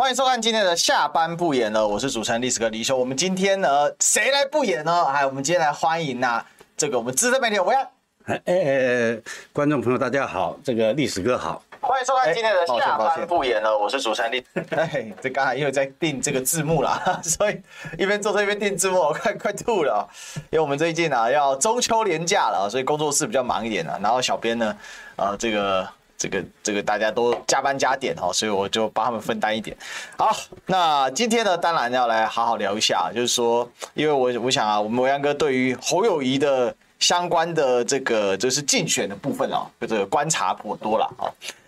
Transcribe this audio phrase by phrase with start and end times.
[0.00, 2.96] 欢迎收看今天的下班不演了，我是主持人历史哥李修。
[2.96, 3.68] 我们今天呢，
[4.00, 5.04] 谁来不演呢？
[5.04, 7.80] 哎，我们今天来欢迎呐、啊，这个我们资深媒体我要。
[8.24, 9.20] 哎哎哎，
[9.52, 11.62] 观众朋友大家好，这个历史哥好。
[11.82, 14.42] 欢迎收看今天的下班不演了，我是主持人历。
[14.70, 17.60] 哎，这刚才因为在定这个字幕啦， 所以
[17.98, 20.08] 一边做这一边定字幕，我 快快吐了。
[20.44, 24.00] 因为我们最近啊要中秋连假了，所以工作室比较忙一点啊。
[24.02, 24.74] 然后小编呢，
[25.16, 25.86] 啊这个。
[26.20, 29.74] 这个这个大家都加班加点哈，所以我就帮他们分担一点。
[30.18, 30.30] 好，
[30.66, 41.24] 那今天呢，当然要来好好聊一下，就是说，因为我我想啊，我们维安哥对于侯友宜的相关的这个就是竞选的部分啊，这个观察颇多了啊，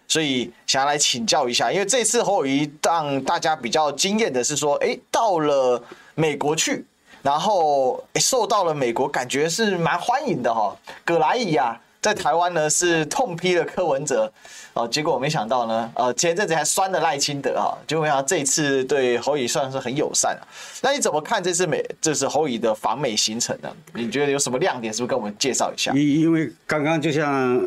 [0.06, 5.82] 所以想要来请教一下，因为这次侯友宜让大家比较惊艳的是说，哎，到了
[6.14, 6.84] 美国去，
[7.22, 10.76] 然后受到了美国感觉是蛮欢迎的哈，
[11.06, 11.80] 葛莱仪啊。
[12.02, 14.30] 在台湾呢是痛批了柯文哲，
[14.74, 20.42] 哦，结果我没想到呢，呃，前一阵子还酸了赖清德啊，结果没想到这一次对侯友宜算是很友善啊。
[20.82, 23.72] 那你怎么看这次美，这是侯乙的访美行程呢？
[23.94, 24.92] 你觉得有什么亮点？
[24.92, 25.92] 是不是跟我们介绍一下？
[25.94, 27.64] 因因为刚刚就像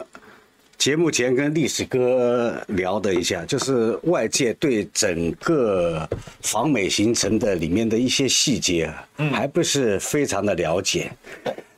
[0.77, 6.05] 节目前跟历史哥聊的一下，就是外界对整个
[6.41, 11.09] 访美行程的里面的一些细节啊，还不是非常的了解。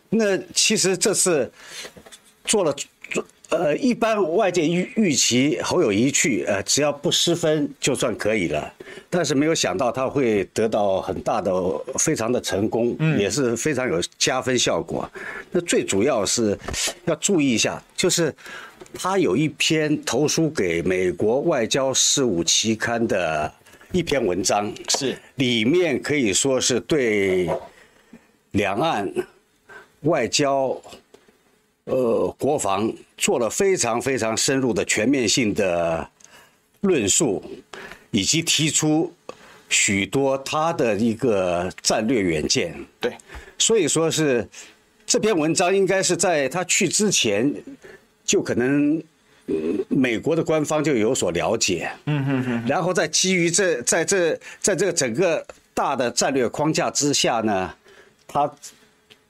[0.10, 1.52] 那其实这次。
[2.48, 2.74] 做了
[3.12, 8.74] 做呃，一般外界预预期侯友谊去，呃，只要不失分就算可以了。
[9.10, 11.54] 但是没有想到他会得到很大的、
[11.98, 15.10] 非常的成功，也是非常有加分效果。
[15.50, 16.60] 那最主要是
[17.06, 18.36] 要注意一下，就是
[18.94, 23.50] 他有一篇投书给美国外交事务期刊的
[23.94, 27.50] 一篇文章，是里面可以说是对
[28.52, 29.10] 两岸
[30.02, 30.78] 外交。
[31.90, 36.06] 呃，国防做了非常非常深入的全面性的
[36.82, 37.42] 论述，
[38.12, 39.10] 以及提出
[39.70, 42.76] 许多他的一个战略远见。
[43.00, 43.16] 对，
[43.58, 44.46] 所以说是
[45.06, 47.50] 这篇文章应该是在他去之前，
[48.26, 49.02] 就可能
[49.88, 51.90] 美国的官方就有所了解。
[52.08, 52.64] 嗯哼哼。
[52.68, 57.74] 然后在基于这在这在这个整个大的战略框架之下呢，
[58.28, 58.54] 他。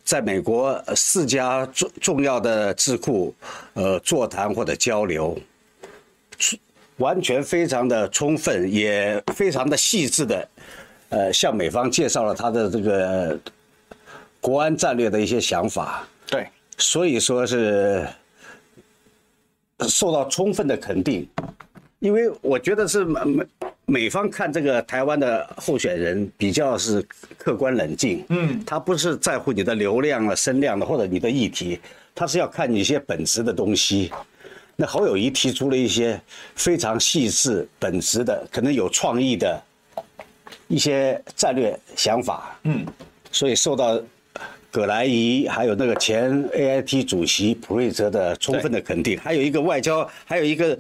[0.08, 3.36] 在美国四家重重要的智库，
[3.74, 5.38] 呃，座谈或者交流，
[6.96, 10.50] 完全非常的充分，也非常的细致的，
[11.10, 13.38] 呃，向美方介绍了他的这个
[14.40, 16.08] 国安战略的一些想法。
[16.26, 16.48] 对，
[16.78, 18.08] 所以说是
[19.90, 21.28] 受到充分的肯定，
[22.00, 23.46] 因为我觉得是美
[23.88, 24.10] 美。
[24.10, 27.02] 方看这个台湾的候选人比较是
[27.38, 31.80] 客观冷静，嗯，他不是在乎你的流量啊、声量的或者你的议题，
[32.14, 34.12] 他是要看你一些本质的东西。
[34.76, 36.22] 那侯友谊提出了一些
[36.56, 39.62] 非常细致、本质的、可能有创意的
[40.68, 42.86] 一些战略想法，嗯，
[43.32, 44.02] 所以受到。
[44.78, 50.78] 葛莱仪还有那个前 AIT 主席普瑞泽的充分的肯定，还有一个外交，还有一个，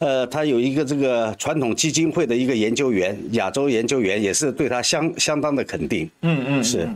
[0.00, 6.10] 呃，他有一个这个传统基金会的一个研究员，亚洲研究员也是对他相相当的肯定。
[6.20, 6.86] 嗯嗯，是，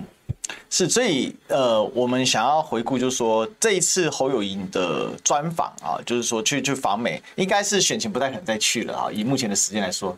[0.68, 10.14] 是，所以呃，我们想要回顾，就是说这一次侯友谊的专访啊，就是说去去访美，应该是选情不太可能再去了啊，以目前的时间来说。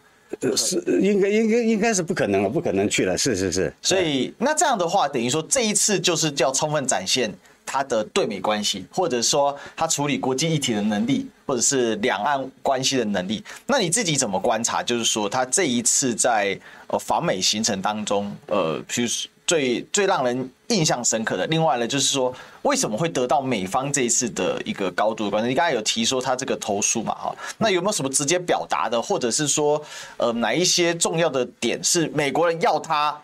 [0.57, 3.73] 是应该应该应该是不可能了，不可能去了，是是是。
[3.81, 7.33] 所以那这样的话，等于说这一次就是叫充分展现
[7.67, 13.43] 他的对美关系，或者说他处理国际议题的能力，或者是两岸关系的能力。
[13.67, 14.83] 那你自己怎么观察？
[14.83, 16.59] 就是说他这一次在
[16.89, 19.31] 呃访美行程当中，呃，譬如说。
[19.47, 25.49] 最最让人印象深刻的，另外呢，就是说为什么会得到美方这一次的一个高度的关注？
[25.49, 29.83] 你刚才有提说他这个投诉嘛，哈，那有没有什么直接表达的，或者是说，
[30.17, 33.21] 呃，哪一些重要的点是美国人要他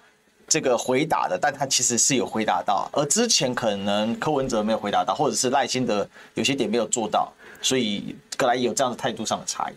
[0.46, 7.32] 这个回答的，但他其实是有回答到，而之前可能柯文哲没有回答到，或者是赖清德有些点没有做到，
[7.62, 9.74] 所以格莱仪有这样的态度上的差异。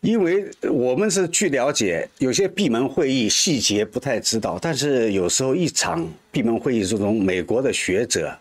[0.00, 8.32] 因为我们是据了解，有些闭门会议细节不太知道，但是有时候一场闭门会议之中，美国的学者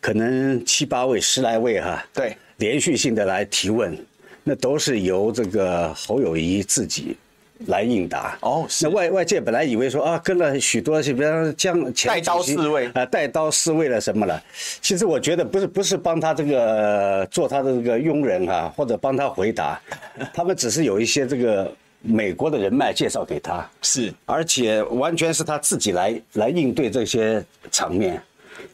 [0.00, 3.96] 可能七八位、十来位哈，对，连续性的来提问，
[4.42, 7.16] 那都是由这个侯友谊自己。
[7.66, 14.42] 来应答哦，那外外界本来以为说啊，跟了许多，比方将带刀侍卫啊，带刀侍卫了什么了？
[14.80, 19.80] 其实我觉得不是不是帮他这个做他的这个佣人啊，或者帮他回答，
[20.34, 28.20] 他们只是有一些这个美国的人脉介绍给他，是，而且完全是他自己来来应对这些场面。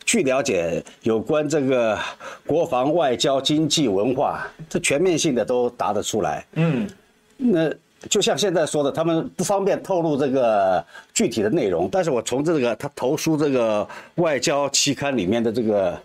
[0.04, 1.98] 据了解，有关这个
[2.46, 6.44] 国防、外交、经济、文化，这全面性的都答得出来。
[6.54, 6.88] 嗯，
[7.36, 7.72] 那。
[8.08, 10.82] 就像现在说的，他们不方便透露这个
[11.12, 11.86] 具体的内容。
[11.92, 16.00] 但是我从这个他投书这个外交期刊里面的这个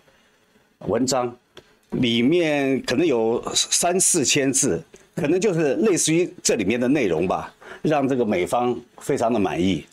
[0.80, 1.34] 文章，
[1.92, 4.82] 里面可能有三四千字，
[5.14, 7.50] 可能就是类似于这里面的内容吧，
[7.80, 9.86] 让这个美方非常的满意，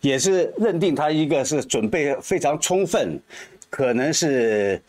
[0.00, 3.20] 也是认定他一个是准备非常充分，
[3.68, 4.80] 可能是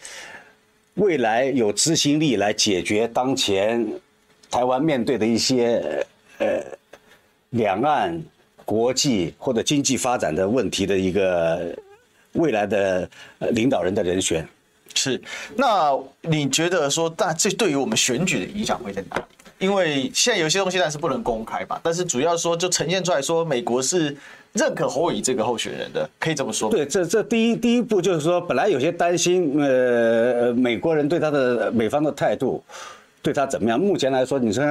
[0.93, 3.83] 未来有执行力来解决当前。
[4.51, 6.05] 台湾面对的一些
[6.39, 6.61] 呃
[7.51, 8.21] 两岸
[8.65, 11.73] 国际或者经济发展的问题的一个
[12.33, 13.09] 未来的
[13.51, 14.47] 领导人的人选，
[14.93, 15.19] 是。
[15.55, 19.23] 那你觉得说，那这对于我们选举的影响会在哪里？
[19.57, 24.15] 因为现在有些东西但是不能公开吧，但是主要说就呈现出来说，美国是
[24.53, 26.69] 认可侯友宜这个候选人的，可以这么说。
[26.69, 32.63] 对，这这第一第一步就是说，本来有些担心，呃，美国人对他的美方的态度。
[33.21, 33.79] 对他怎么样？
[33.79, 34.63] 目前来说，你说，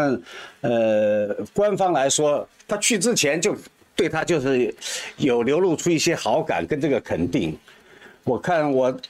[0.60, 3.56] 呃，官方来说，他去之前就
[3.94, 4.74] 对他就是
[5.18, 7.56] 有流露出一些好感跟这个肯定。
[8.24, 9.00] 我看我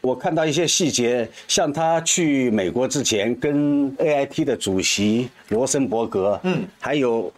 [0.00, 7.32] 我看到一些细节，像他去美国之前跟 AIT 的主席罗森伯格，嗯，还有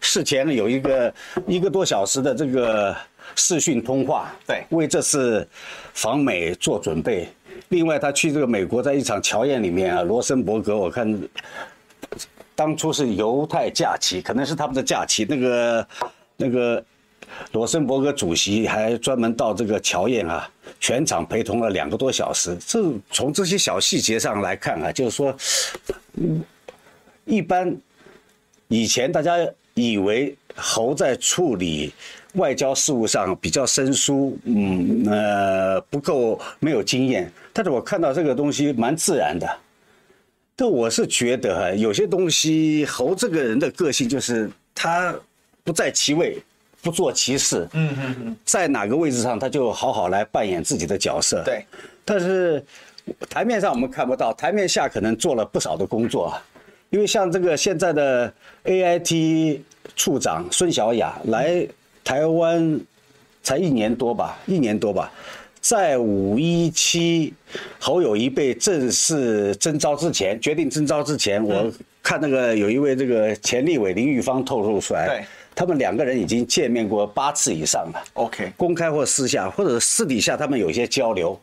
[0.00, 1.14] 事前有一个
[1.46, 2.96] 一个多小时的这个
[3.36, 5.46] 视讯通话，对，为这次
[5.94, 7.28] 访美做准备。
[7.68, 11.20] 另外，他去这个美国，在一场侨宴里面啊，罗森伯格，我看
[12.54, 15.24] 当初是犹太假期，可能是他们的假期。
[15.28, 15.86] 那个
[16.36, 16.84] 那个
[17.52, 22.56] 罗森伯格主席还专门到这个侨宴啊，全场陪同了两个多小时。
[22.66, 25.36] 这从这些小细节上来看啊，就是说，
[26.14, 26.42] 嗯，
[27.24, 27.76] 一般
[28.68, 29.36] 以前大家
[29.74, 31.92] 以为侯在处理。
[32.34, 37.28] 外交事务上比较生疏，嗯，呃，不够没有经验。
[37.52, 39.48] 但是我看到这个东西蛮自然的。
[40.56, 45.14] 但我是觉得哈，有些东西侯这个人的个性就是他
[45.64, 46.42] 不在其位，
[46.82, 47.66] 不做其事。
[47.72, 51.42] 嗯嗯嗯，在哪个位置上他就好好来扮演自己的角色。
[51.44, 51.64] 对。
[52.04, 52.64] 但是
[53.28, 56.36] 台面上我们看不到，台面下可能做了不少的工作。
[56.90, 58.32] 因为像这个现在的
[58.64, 59.60] AIT
[59.96, 61.66] 处长孙小雅来。
[62.02, 62.80] 台湾
[63.42, 65.12] 才一年多吧，一年多吧，
[65.60, 67.34] 在五一七
[67.78, 71.70] 侯友谊被正式征召之前，决定征召之前，我
[72.02, 75.24] 看那个有一位这个前立委林玉芳透露出来，对，
[75.54, 78.02] 他们两个人已经见面过八次以上了。
[78.14, 81.38] OK，公开或私下，或者私底下，他们有一些交流，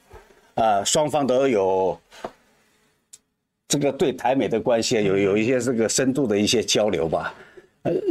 [0.55, 1.97] 啊，双方都有
[3.67, 7.33] 这个对台美的关系有有一些这个深度的一些交流吧。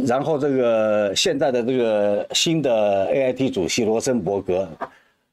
[0.06, 4.66] 然后这个现在的这个新的 AIT 主席罗森伯格，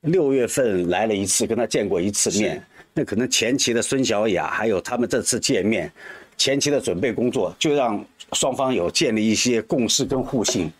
[0.03, 2.63] 六月份来了一次，跟他见过一次面。
[2.94, 5.91] 那可能前期的孙小雅还有他们这次见面，
[6.38, 8.03] 前期的准备工作，就让
[8.33, 10.71] 双方有建立一些共识跟互信，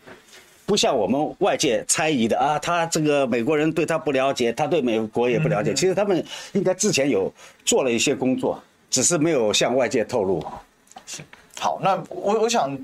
[0.66, 5.74] 不像我们外界猜疑的啊，他这个美国人对他不了解，他对美国也不了解。
[5.74, 7.34] 其实他们应该之前有
[7.66, 10.44] 做了一些工作，只是没有向外界透露。
[11.06, 11.22] 是，
[11.60, 12.78] 好，那我我想。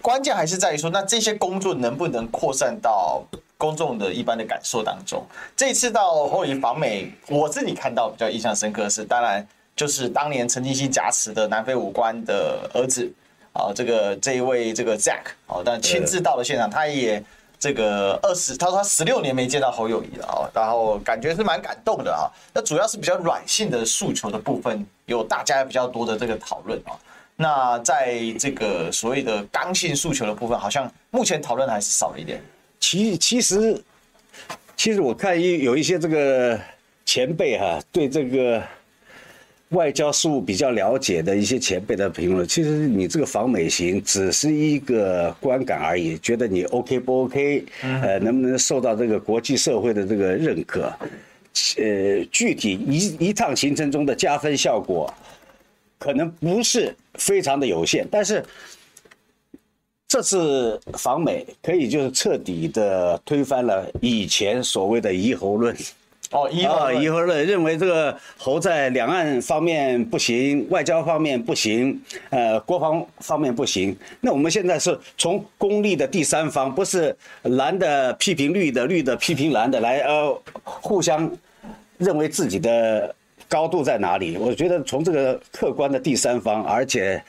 [0.00, 3.22] 关键还是在于说，那这些工作能不能扩散到
[3.62, 5.24] 公众的一般的感受当中？
[5.56, 13.08] 这次到侯友宜访美，我自己看到比较印象深刻的是，当然就是当年陈金兴挟持的南非武官的儿子
[13.52, 17.22] 啊，这个这一位这个 Zack 哦，但亲自到了现场，他也
[17.56, 22.26] 这个二十，他说他十六年没见到侯友宜了啊，然后感觉是蛮感动的啊。
[22.52, 26.98] 那主要是比较软性的诉求的部分，有大家比较多的这个讨论啊。
[27.36, 32.42] 那在这个所谓的刚性诉求的部分，好像目前讨论还是少了一点。
[32.82, 33.80] 其其实，
[34.76, 36.60] 其实我看一有一些这个
[37.06, 38.60] 前辈哈，对这个
[39.68, 50.92] 外交事务比较了解的一些前辈的评论，其实你这个访美行只是一个观感而已，觉得你 OK 不 OK，呃，能不能受到这个国际社会的这个认可，
[51.76, 55.14] 呃，具体一一趟行程中的加分效果。
[55.98, 58.44] 可能不是非常的有限，但是
[60.12, 65.74] 这次访美可以就是彻底的推翻了以前所谓的疑侯论。
[66.32, 73.96] 哦，疑侯论，认为这个侯在两岸方面不行，外交方面不行，呃，国防方面不行。
[74.20, 81.30] 那我们现在是从公立的第三方，不是蓝的批评绿的，绿的批评蓝的，来呃互相
[81.96, 83.14] 认为自己的。
[83.48, 84.38] 高度在哪里？
[84.38, 87.22] 我觉得从这个客观的第三方，而且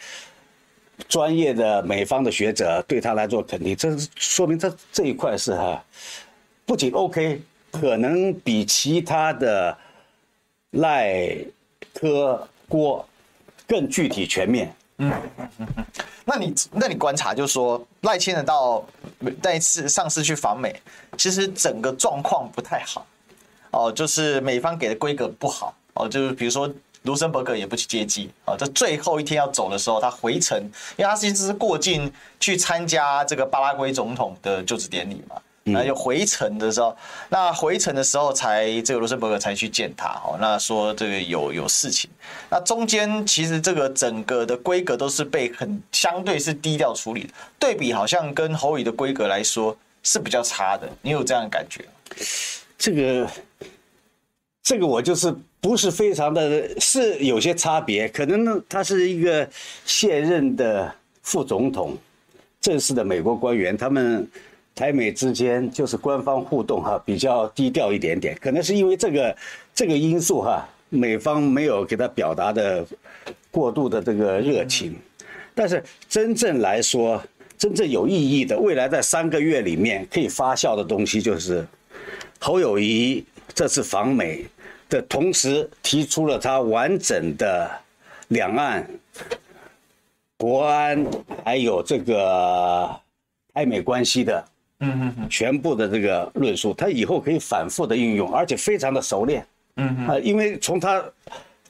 [1.08, 5.84] 专业的美方的学者对他来做肯定，这说明这这一块是哈，
[6.66, 7.42] 不仅 OK，
[7.72, 9.78] 可能比其他的
[10.72, 11.38] 赖、
[11.94, 13.08] 科、郭
[13.68, 14.76] 更具体全面。
[14.98, 15.12] 嗯，
[16.24, 18.86] 那你那你观察就是说赖清德到
[19.42, 20.80] 那一次上次去访美，
[21.18, 23.06] 其实整个状况不太好。
[23.72, 25.76] 哦，就是美方给的规格不好。
[25.96, 26.72] 哦，就是比如说
[27.04, 30.58] 卢森伯格也不去接机啊，在最后一天要走的时候，他回程，
[30.98, 35.36] 因为他其实是过境去参加这个巴拉圭总统的就职典礼嘛。
[35.66, 36.94] 那就回程的时候，
[37.30, 40.38] 那回程的时候才这个卢森伯格才去见他哦。
[40.38, 42.10] 那说这个有有事情，
[42.50, 50.86] 那中间其实这个整个的规格都是被很相对是低调处理的，对比好像跟侯宇的规格来说是比较差的。
[51.02, 51.86] 你有这样的感觉？
[52.78, 53.30] 这个
[54.62, 58.08] 这个我就是不是非常的，是有些差别。
[58.10, 59.50] 可能，他是一个
[59.86, 61.98] 现任的副总统，
[62.60, 64.28] 正式的美国官员，他们。
[64.76, 69.38] 台美之间就是官方互动哈，比较低调一点点，可能是因为这个
[69.72, 72.84] 这个因素哈，美方没有给他表达的
[73.52, 74.96] 过度的这个热情，
[75.54, 77.24] 但是真正来说，
[77.56, 81.64] 真正有意义的，未来在三个月里面可以发酵的东西，就是
[82.40, 84.44] 侯友谊这次访美
[84.94, 87.68] 的同时提出了他完整的
[88.28, 88.88] 两岸、
[90.38, 91.04] 国安
[91.44, 92.88] 还有这个
[93.56, 94.46] 台美关系的。
[94.82, 99.44] 嗯嗯嗯，全部的这个论述，他以后可以反复的运用，而且非常的熟练。
[99.78, 101.04] 嗯嗯，啊，因为从他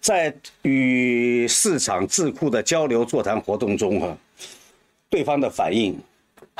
[0.01, 4.17] 在与市场智库的交流座谈活动中哈，
[5.09, 5.97] 对方的反应，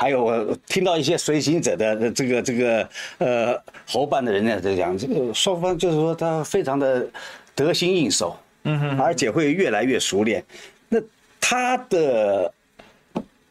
[0.04, 7.06] 还有我听到一些随行者的这个这个呃侯办的人呢在讲，这个双方就是说他非常的
[7.54, 8.36] 得心应手。
[8.64, 10.44] 嗯哼，而且会越来越熟练。
[10.90, 11.00] 那
[11.40, 12.52] 他的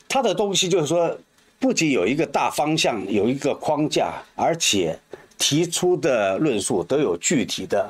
[0.07, 1.17] 他的东西就是说。
[1.63, 4.99] 不仅有一个大方向，有一个框架，而且
[5.37, 7.89] 提出的论述都有具体的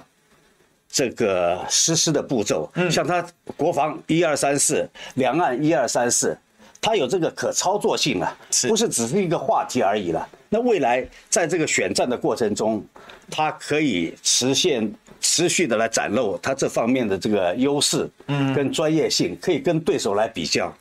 [0.88, 2.70] 这个实施的步骤。
[2.76, 3.26] 嗯，像他
[3.58, 6.38] 国防一二三四，两岸一二三四，
[6.84, 8.38] 它有这个可操作性啊，
[8.68, 10.28] 不是只是一个话题而已了。
[10.50, 12.84] 那未来在这个选战的过程中，
[13.32, 20.72] 它可以实现持续的来展露它这方面的这个优势，嗯，跟专业性，可以跟对手来比较。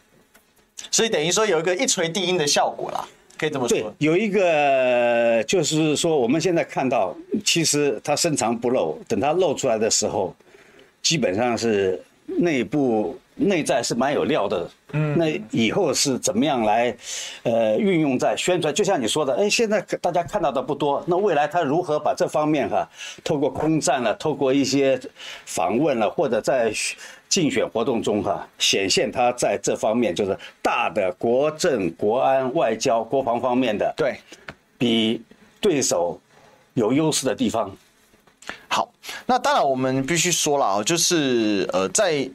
[0.90, 3.06] 所以等于说有一个一锤定音的效果啦，
[3.38, 3.78] 可以这么说。
[3.78, 10.34] 对，有一个就是说我们现在看到，其实它深藏不露，等它露出来的时候，
[11.00, 14.70] 基本上是内部内在是蛮有料的。
[14.92, 16.94] 嗯，那以后是怎么样来，
[17.42, 18.74] 呃，运用在宣传？
[18.74, 22.88] 就像你说的，哎，现在大家看到的不多，那未来他如何把这方面哈，
[23.24, 25.00] 透过空战了，透过一些
[25.46, 26.72] 访问了，或者在。
[27.32, 34.20] 竞选活动中，哈，显现他在这方面就是大的国政、国安、外交、国防方面的，对，
[34.76, 35.22] 比
[35.58, 36.20] 对手
[36.74, 37.74] 有优势的地方。
[38.68, 38.92] 好，
[39.24, 42.28] 那当然我们必须说了啊，就是呃，在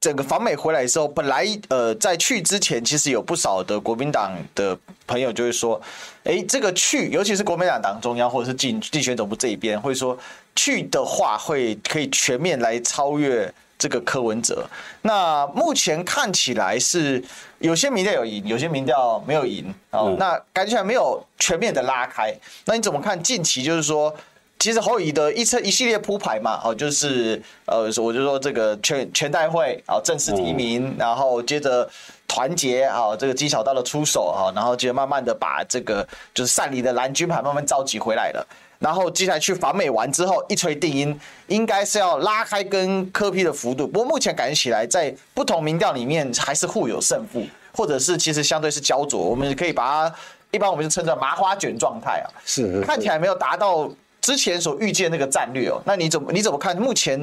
[0.00, 5.80] 整个访美回来的时候，本来呃在去之前，其实有不少的国民党的朋友就会说，
[6.24, 10.16] 哎，这个去，尤其是国民党党中央或者是竞竞选总部这一边，会说
[10.54, 13.52] 去的话会可以全面来超越。
[13.80, 14.68] 这个柯文哲，
[15.02, 17.22] 那目前看起来是
[17.60, 20.16] 有些民调有赢，有些民调没有赢哦。
[20.18, 22.34] 那感觉还没有全面的拉开。
[22.64, 23.62] 那你怎么看近期？
[23.62, 24.12] 就是说，
[24.58, 31.88] 其实侯友宜的一车一系列铺排嘛，哦，就是呃，我就说这个全全代会啊，正式提名，然后接着
[32.26, 38.46] 团结啊，这个绩效到了出手啊，然后接着慢慢的把这个就是善里的蓝军牌慢慢召集回来了。
[38.80, 43.86] 然后接下来去访美完之后，一锤定音，应该是要拉开跟柯批的幅度。
[43.86, 49.20] 不过目前感觉起来，在不同民调里面还是互有胜负，或者是其实相对是焦灼。
[49.20, 50.14] 我们可以把它
[50.52, 53.90] 一般我们就称作麻花卷状态啊，是看起来没有达到
[54.28, 55.80] 之前所预见那个战略哦。
[55.86, 56.76] 那你怎么你怎么看？
[56.76, 57.18] 目前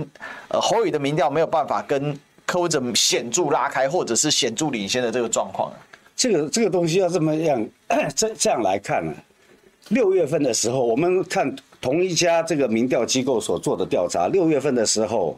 [0.47, 5.77] 呃侯宇的民调没有办法跟柯文哲显著拉开，或者是显著领先的这个状况啊？
[6.15, 7.63] 这个这个东西要这么样
[8.15, 9.13] 这这样来看呢？
[9.89, 15.37] 六月份的时候，我们看同一家这个民调机构所做的调查，六月份的时候，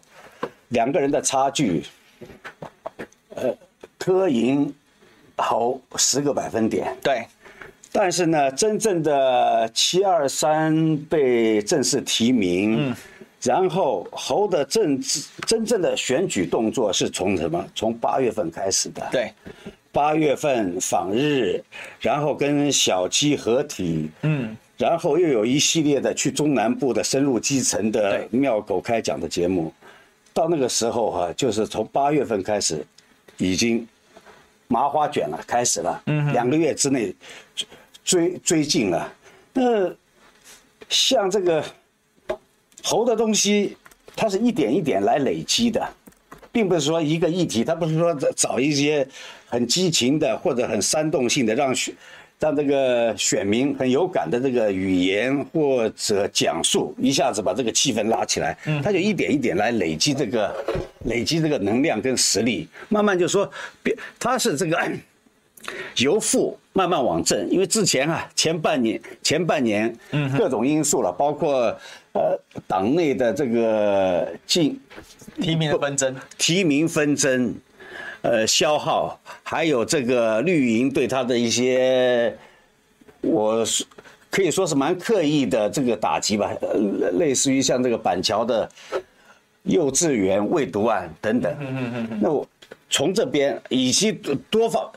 [0.70, 1.84] 两个人的差距，
[3.36, 3.54] 呃，
[3.98, 4.74] 柯赢
[5.36, 6.96] 侯十个百分点。
[7.04, 7.28] 对，
[7.91, 12.96] 但是呢，真正的七二三被正式提名，嗯，
[13.41, 17.65] 然后侯的政治真正的选举动作是从什么？
[17.74, 19.08] 从八月份开始的。
[19.12, 19.32] 对。
[19.89, 21.63] 八月份访日，
[22.00, 29.74] 然后跟小鸡合体，嗯，然后又有一系列的去中南部的深入基层的庙口开讲的节目，
[30.34, 32.86] 到那个时候哈、啊，就是从八月份开始，
[33.38, 33.88] 已经
[34.67, 37.15] 麻花卷了，开始了，嗯，两个月之内
[38.08, 39.14] 追追进了。
[39.52, 39.94] 那
[40.88, 41.62] 像这个
[42.82, 43.76] 猴的东西，
[44.16, 45.86] 它是一点一点来累积的。
[46.50, 49.08] 并不是说一个议题，它不是说找一些
[49.46, 51.94] 很激情的或者很煽动性的让选
[52.40, 60.56] 让这个选民很有感的这个语言或者讲述，一下子把这个气氛拉起来，他就一点一点来累积这个
[61.06, 63.48] 累积这个能量跟实力，慢慢就说，
[63.84, 64.76] 别他是这个。
[65.98, 69.94] 由负慢慢往正，因为之前啊，前半年前半年，
[70.38, 71.76] 各种因素了，包括
[72.14, 74.80] 呃党内的这个进
[75.42, 77.54] 提名的纷争，提名纷争，
[78.22, 82.38] 呃消耗，还有这个绿营对他的一些，
[83.22, 83.84] 我是
[84.30, 86.52] 可以说是蛮刻意的这个打击吧，
[87.14, 88.70] 类似于像这个板桥的
[89.64, 91.54] 幼稚园未读案等等，
[92.22, 92.48] 那我
[92.90, 94.12] 从这边以及
[94.50, 94.90] 多方。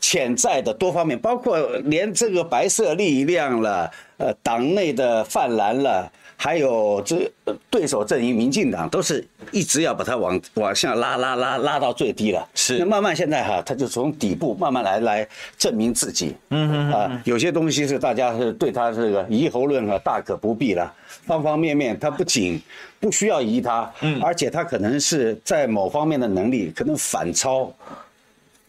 [0.00, 7.30] 潜在的多方面，包括连这个白色力量了，呃，党内的泛蓝了，还有这
[7.68, 12.48] 对手阵营民进党，都是一直要把它往往下拉拉拉拉到最低了。
[12.54, 15.28] 是，那慢慢现在哈，他就从底部慢慢来来
[15.58, 16.34] 证明自己。
[16.50, 20.92] 嗯嗯，啊，有些东西是大家是对他这个疑猴论啊，大可不必了。
[21.24, 22.60] 方方面面，他不仅
[23.00, 27.72] 不需要疑他，嗯，而且他可能是在某方面的能力可能反超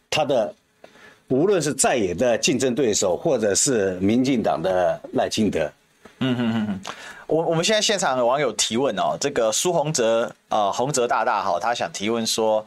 [0.10, 0.54] 他的。
[1.30, 5.72] 无论是在野的竞争对手，或者是民进党的赖清德，
[6.20, 6.80] 嗯哼哼哼，
[7.28, 12.66] 我我们现在现场的网友提问哦，这个苏宏泽啊，宏泽大大哈，他想提问说。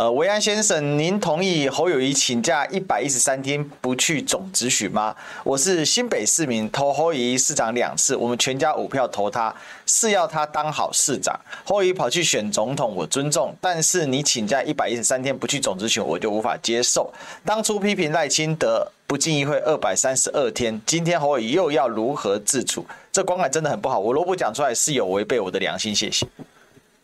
[0.00, 5.14] 呃，维安先生，您同意侯友谊请假一百一十三天不去总执询吗？
[5.44, 9.54] 我是新北市民，投侯友谊市长两次，我们全家五票投他，
[9.84, 11.38] 是要他当好市长。
[11.66, 17.12] 侯友谊跑去选总统，我尊重，但是你请假一百一十三天不去总执询，我就无法接受。
[17.44, 22.86] 当初批评赖清德不进议会二百三十二天，今天侯友谊又要如何自处？
[23.12, 25.94] 这观感真的很不好，我如果不讲出来是有违背我的良心。
[25.94, 26.26] 谢谢。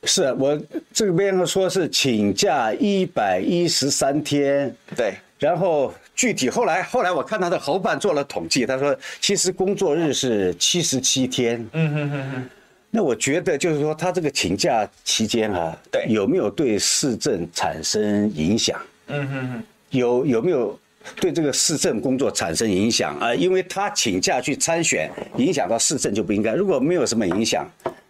[0.05, 0.57] 是我
[0.93, 12.51] 这边说是请假一百一十三天，对，然后具体后来后来我看他的侯办做了统计，他说其实工作日是七十七天，嗯嗯嗯嗯，
[12.91, 18.81] 那我觉得就是说他这个请假期间啊，对，有没有对市政产生影响？
[19.09, 20.79] 嗯嗯嗯，有有没有
[21.17, 23.35] 对这个市政工作产生影响啊？
[23.35, 27.69] 因为他请假去参选，影响到市政就不应该，如果没有什么影响。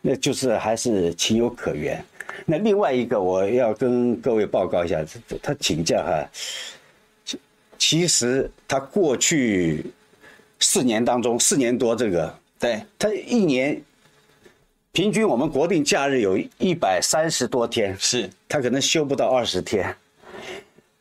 [0.08, 2.00] 那就是还是情有可原。
[2.44, 5.04] 那另外一个，我要跟各位报告一下，
[5.42, 7.36] 他请假哈，
[7.76, 9.84] 其实他过去
[10.60, 13.82] 四年当中，四年多这个，对他一年
[14.92, 19.92] 平均我们国定假日有一百三十多天，是他可能休不到二十天。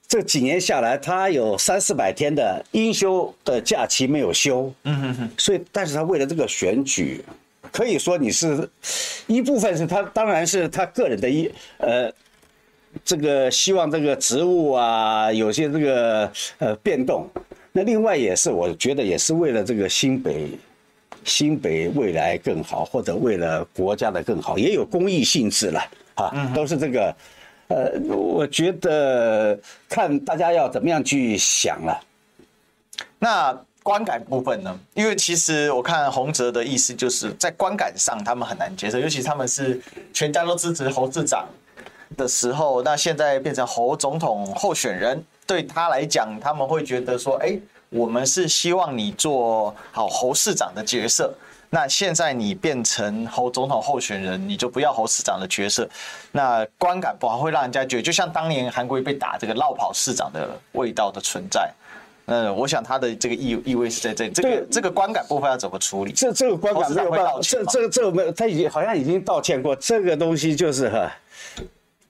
[0.08, 4.74] 这几年下来，他有三四百天的应休的假期没有休。
[4.84, 5.30] 嗯哼哼。
[5.38, 7.24] 所以，但是他为了这个选举。
[7.76, 8.70] 可以说你是
[9.28, 12.10] 一部分是他，当然是他个人的一呃，
[13.04, 17.28] 这个希望这个职务啊有些这个呃变动，
[17.74, 20.52] 那另外也是我觉得也是为了这个新北
[21.26, 25.82] 新北未来更好，或者为了国家的更好，也有公益性质了
[26.14, 27.14] 啊，都是这个。
[27.68, 29.60] 呃，我觉得
[29.90, 32.00] 看大家要怎么样去想了，
[33.20, 33.66] 那。
[33.86, 34.80] 观感部分呢？
[34.95, 39.80] 因为其实我看洪哲的意思就是在观感上他们很难接受，尤其他们是
[40.12, 41.48] 全家都支持侯市长
[42.17, 47.56] 的时候，那现在变成侯总统候选人，对他来讲，他们会觉得说：哎，
[47.89, 51.32] 我们是希望你做好侯市长的角色，
[51.69, 55.88] 那现在你变成侯总统候选人，你就不要侯市长的角色，
[56.32, 61.71] 那观感不好，会让人家觉得就像当年韩国被打这个落跑市长的味道的存在。
[62.28, 66.12] 嗯，我想他的这个意意味是在这里，这个这个观感部分要怎么处理？
[66.12, 69.76] 这这个观感没有办法，这这这没有，他已经好像已经道歉过。
[69.76, 71.12] 这个东西就是哈，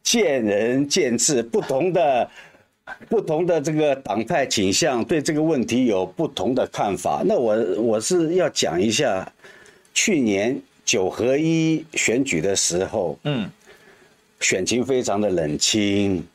[0.01, 2.30] 见仁见智，不同的
[3.10, 7.21] 不同的这个党派倾向对这个问题有不同的看法。
[7.25, 9.30] 那我我是要讲一下，
[9.93, 13.49] 去年九合一选举的时候，嗯，
[14.39, 16.25] 选情非常的冷清。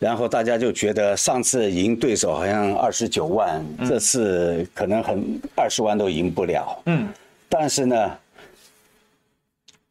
[0.00, 6.82] 然后大家就觉得上次赢对手好像二十九万，这次可能很二十万都赢不了。
[6.86, 7.06] 嗯，
[7.50, 8.18] 但是呢，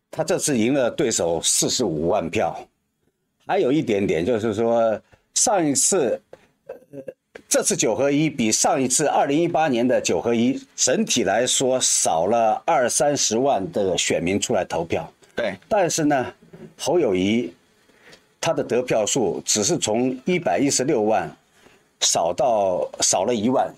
[0.09, 2.59] 他这次赢了对手四十五万票，
[3.45, 4.99] 还有一点点就是说，
[5.35, 6.19] 上一次，
[6.65, 6.99] 呃，
[7.47, 15.07] 这次九合一比上一次二零一八年的九合一整体来说少了二三十万的选民出来投票。
[15.35, 16.33] 对，但是呢，
[16.79, 17.53] 侯友宜。
[18.41, 21.29] 他的得票数只是从一百一十六万
[22.01, 23.73] 少到少了一万，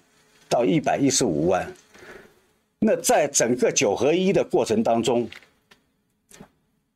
[0.48, 1.72] 到一百一十五万。
[2.80, 5.30] 那在整个九合一的过程当中，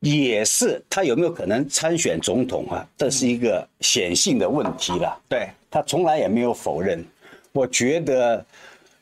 [0.00, 2.86] 也是他有没有可能参选总统啊？
[2.96, 5.20] 这是一个显性的问题了。
[5.28, 7.04] 对，他从来也没有否认。
[7.52, 8.44] 我觉得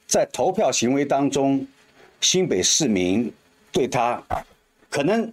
[0.06, 1.66] 在投票行为当中，
[2.20, 3.32] 新北市民
[3.72, 4.22] 对他
[4.88, 5.30] 可能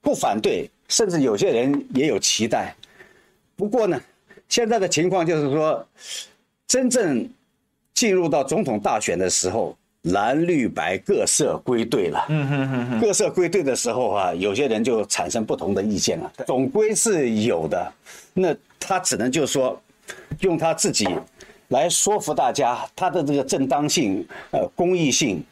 [0.00, 2.74] 不反对，甚至有些人也有期待。
[3.56, 4.00] 不过呢，
[4.48, 5.86] 现在的情况就是说，
[6.66, 7.28] 真正
[7.92, 9.76] 进入到总统大选的时候。
[10.12, 17.90] 蓝绿白各色归队了，嗯哼哼哼，各色归队的时候啊，有些人就产生不同的意见了，总归是有的。
[18.34, 19.80] 那他只能就是说，
[20.40, 21.08] 用他自己
[21.68, 25.42] 来说服大家，他的这个正当性、呃公益性，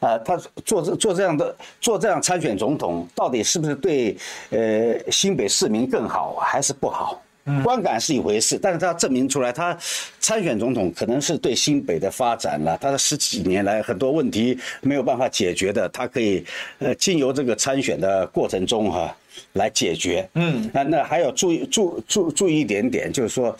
[0.00, 4.16] 啊，他做这做这样的做这样参选总统，到底是不是对
[4.50, 7.22] 呃新北市民更好，还是不好？
[7.64, 9.74] 观感是一回事，但是他证明出来，他
[10.20, 16.44] 参选总统可能是对新北的发展了，他的十几年来很多问题没有办法解决的，他可以
[16.78, 19.16] 呃经由这个参选的过程中哈
[19.54, 20.28] 来解决。
[20.34, 23.56] 嗯，那那还要注意注注注意一点点，就是说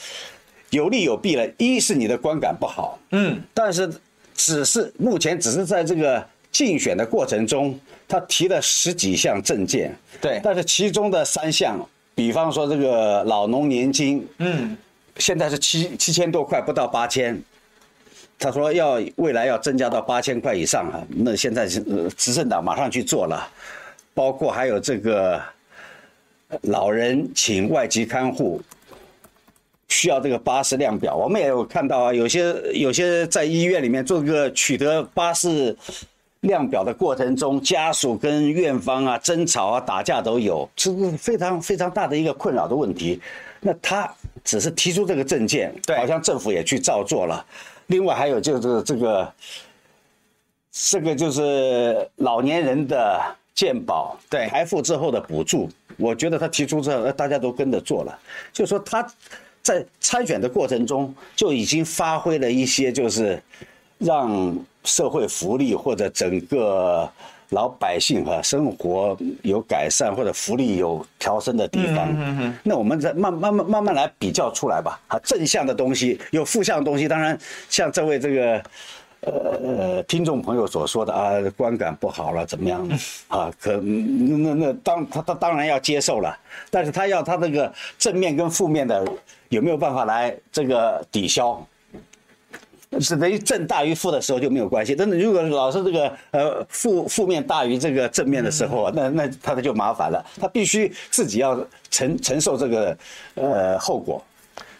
[0.69, 1.49] 有利有弊了。
[1.57, 3.91] 一是你的观感不好，嗯，但是
[4.39, 11.77] 只是目前只是在这个竞选的过程中，他提了十几项政见，对，但是其中的三项。
[12.15, 14.77] 比方说这个老农年金，嗯，
[15.17, 17.41] 现在是七七千多块，不到八千。
[18.39, 21.83] 他说要未来要增加到八千块以上啊，那现在是
[22.17, 23.49] 执政党马上去做了，
[24.15, 25.41] 包括还有这个
[26.63, 28.61] 老人请外籍看护，
[29.99, 35.77] 需要这个巴氏量表，我们也有看到啊，有些有些在医院里面做个取得巴氏。
[36.43, 43.21] 量表的过程中，家属跟院方啊争吵啊打架都有，这是非常非常大的一个困扰的问题。
[43.59, 44.09] 那他
[44.45, 47.45] 只是提出这个证件，对，好像政府也去照做了。
[47.89, 49.33] 另外还有就是这个，
[50.71, 53.21] 这个就是老年人的
[53.53, 58.17] 健保，对，财富之后的补助，我觉得他提出之后，大家都跟着做了。
[58.53, 59.05] 就是说他
[59.69, 63.43] 在参选的过程中就已经发挥了一些，就是
[63.99, 64.57] 让。
[64.85, 67.07] 社会福利或者整个
[67.51, 72.09] 老百姓哈生活有改善或者福利有调升的地方，
[72.63, 74.99] 那我们再慢慢慢慢慢来比较出来吧。
[75.09, 78.63] 啊，正向的东西有负向的东西，当然像这位这个
[79.21, 82.89] 呃听众朋友所说的啊，观感不好了怎么样
[83.27, 83.53] 啊？
[83.61, 86.35] 可那那那当他他当然要接受了，
[86.71, 89.07] 但是他要他那个正面跟负面的
[89.49, 91.65] 有没有办法来这个抵消？
[93.01, 101.59] 是等于正大于负的时候就没有关系，但是如果老是这个呃负负面大于这个正面的时候，那那他就麻烦了，他必须自己要
[101.91, 102.99] 承承受这个
[103.35, 104.25] 呃后果。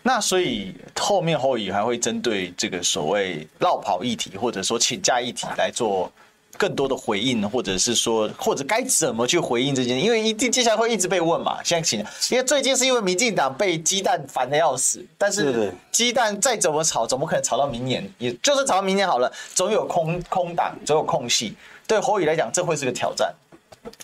[0.03, 6.11] 那所以后面侯友宜还会针对这个所谓绕跑议题或者说请假议题来做。
[6.59, 11.63] 更多的回应，或者是说，或者该怎么去回应这件事，因为一定接下来会一直被问嘛。
[11.65, 18.07] 现在请，因为最近是因为民进党被鸡蛋烦的要死，但是鸡蛋再怎么炒，怎么可能炒到明年？
[18.19, 21.55] 也就是炒到明年好了，总有空空档，总有空隙。
[21.87, 23.33] 对侯友宜来讲，这会是个挑战。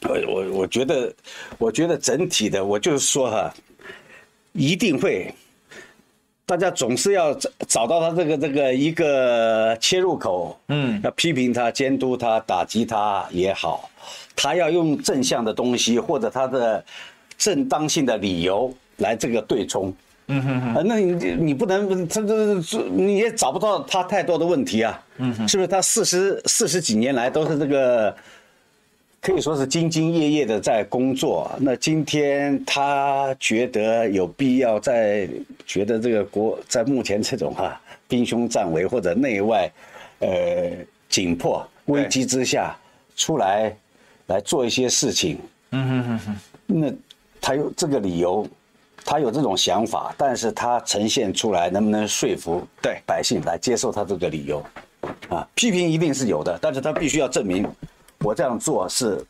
[0.02, 1.12] 我我我觉得，
[1.58, 3.52] 我觉得整体的，我就是说哈，
[4.52, 5.34] 一定会。
[6.46, 13.88] 大家总是要找找到他这个这个一个切入口，嗯，要批评他、监督他、打击他也好，
[14.36, 16.84] 他要用正向的东西或者他的
[17.38, 19.92] 正当性的理由来这个对冲，
[20.26, 25.66] 嗯哼哼，那你你不能他这这你也找不到他太多的问题啊，嗯哼，是不是？
[25.66, 28.14] 他四十四十几年来都是这个。
[29.24, 31.50] 可以说是兢兢业业的在工作。
[31.58, 35.26] 那今天他觉得有必要在
[35.64, 39.72] 觉得这个国在目前这种哈兵凶战危或者内外
[40.18, 40.28] 呃
[41.08, 42.76] 紧迫危机之下
[43.16, 43.74] 出来
[44.26, 45.38] 来做一些事情。
[45.70, 46.36] 嗯哼哼哼。
[46.66, 46.92] 那
[47.40, 48.46] 他有这个理由，
[49.06, 54.62] 他有这种想法，但是他呈现出来能不能说服对百姓来接受他这个理由？
[55.30, 57.66] 啊，批评一定是有的，但是他必须要证明。
[58.24, 59.24] 我这样做是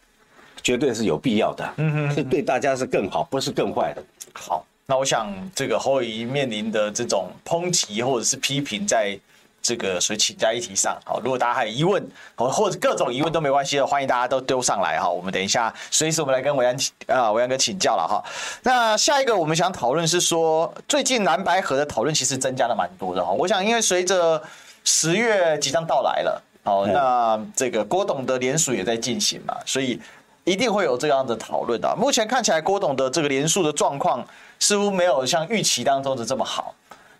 [0.62, 4.02] 绝对是有必要的，嗯哼，是对大家是更好，不是更坏的。
[4.32, 9.18] 好，那我想这个侯友宜面临的这种抨击或者是批评，在
[9.60, 15.08] 这个所谓请在议题上，好，如果大家还有疑问，或者各种疑问都没关系的，欢迎大家都丢上来哈。
[15.08, 16.76] 我们等一下随时我们来跟维安
[17.06, 18.22] 啊维安哥请教了哈。
[18.62, 23.32] 那下一个我们想讨论是说，最近蓝白合的讨论其实增加了蛮多的哈。
[23.32, 24.42] 我想因为随着
[24.84, 26.42] 十月即将到来了。
[26.64, 30.00] 好，那这个郭董的联署也在进行嘛，所以
[30.44, 31.94] 一定会有这样的讨论的。
[31.94, 34.26] 目前看起来，郭董的这个联署的状况
[34.58, 36.74] 似乎没有像预期当中的这么好。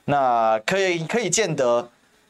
[0.07, 1.87] 那可以可以见得，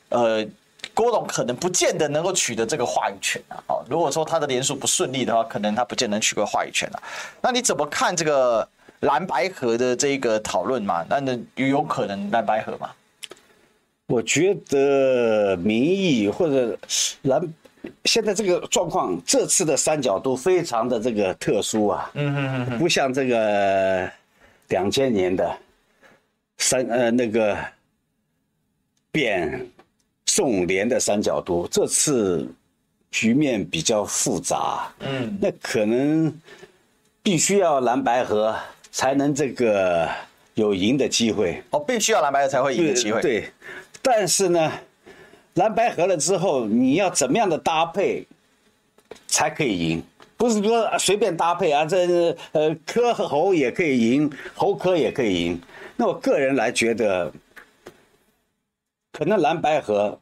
[0.08, 0.44] 呃，
[0.92, 3.62] 郭董可能不见得能够取得这个话语权啊。
[3.68, 7.02] 哦，如果说他的连署不顺利的话，可能他不见得能取得话语权啊。
[7.40, 8.68] 那你怎么看这个
[9.00, 11.04] 蓝白河的这个讨论嘛？
[11.08, 12.90] 那那有可能蓝白合吗？
[14.06, 16.78] 我觉得民意或者
[17.22, 17.42] 蓝
[18.04, 22.10] 现在这个状况，这次的三角都非常的这个特殊啊。
[22.14, 24.10] 嗯不像这个
[24.68, 25.56] 两千年的
[26.58, 27.56] 三呃那个
[29.10, 29.66] 变
[30.26, 32.46] 宋联的三角都，这次
[33.10, 34.92] 局面比较复杂。
[35.00, 36.32] 嗯，那可能
[37.22, 38.54] 必须要蓝白合
[38.90, 40.06] 才能这个
[40.54, 41.62] 有赢的机会。
[41.70, 43.22] 哦，必须要蓝白合才会赢的机会。
[43.22, 43.40] 对。
[43.40, 43.50] 对
[44.06, 44.70] 但是呢，
[45.54, 48.26] 蓝白合了之后，你要怎么样的搭配
[49.26, 50.02] 才可以赢？
[50.36, 55.60] 不是说随便搭配啊，这呃科和侯也可以赢，侯科也可以赢。
[55.96, 57.32] 那我个人来觉得，
[59.10, 60.20] 可能蓝白合，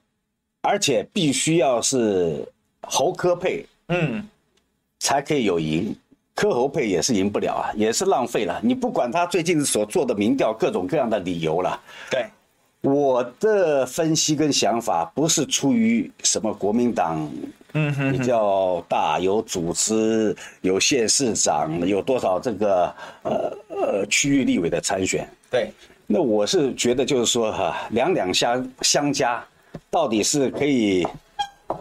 [0.60, 2.46] 而且必须要是
[2.82, 4.24] 侯科配，嗯，
[5.00, 5.96] 才可以有赢。
[6.36, 8.60] 科侯配也是赢不了啊，也是浪费了。
[8.62, 12.26] 你不管他最近所做的民调，各种各样的理由了，对。
[12.82, 17.30] 我的分析跟想法不是出于什么国民党，
[17.74, 22.92] 嗯，比较大，有组织，有县市长，有多少这个
[23.22, 25.28] 呃呃区域立委的参选。
[25.48, 25.70] 对，
[26.08, 29.44] 那我是觉得就是说哈，两两相相加，
[29.88, 31.06] 到底是可以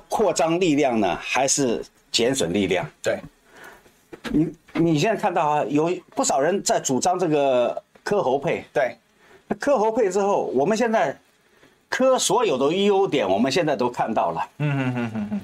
[0.08, 2.88] 扩张力量呢，还是减损力量？
[3.02, 3.20] 对，
[4.32, 8.64] 你你现在看到啊，有不少人在主张这个柯侯配。
[8.72, 8.96] 对。
[9.60, 11.16] 柯侯配之后，我们现在
[11.90, 14.50] 科所有的优点，我们现在都看到了。
[14.60, 15.42] 嗯嗯嗯嗯嗯。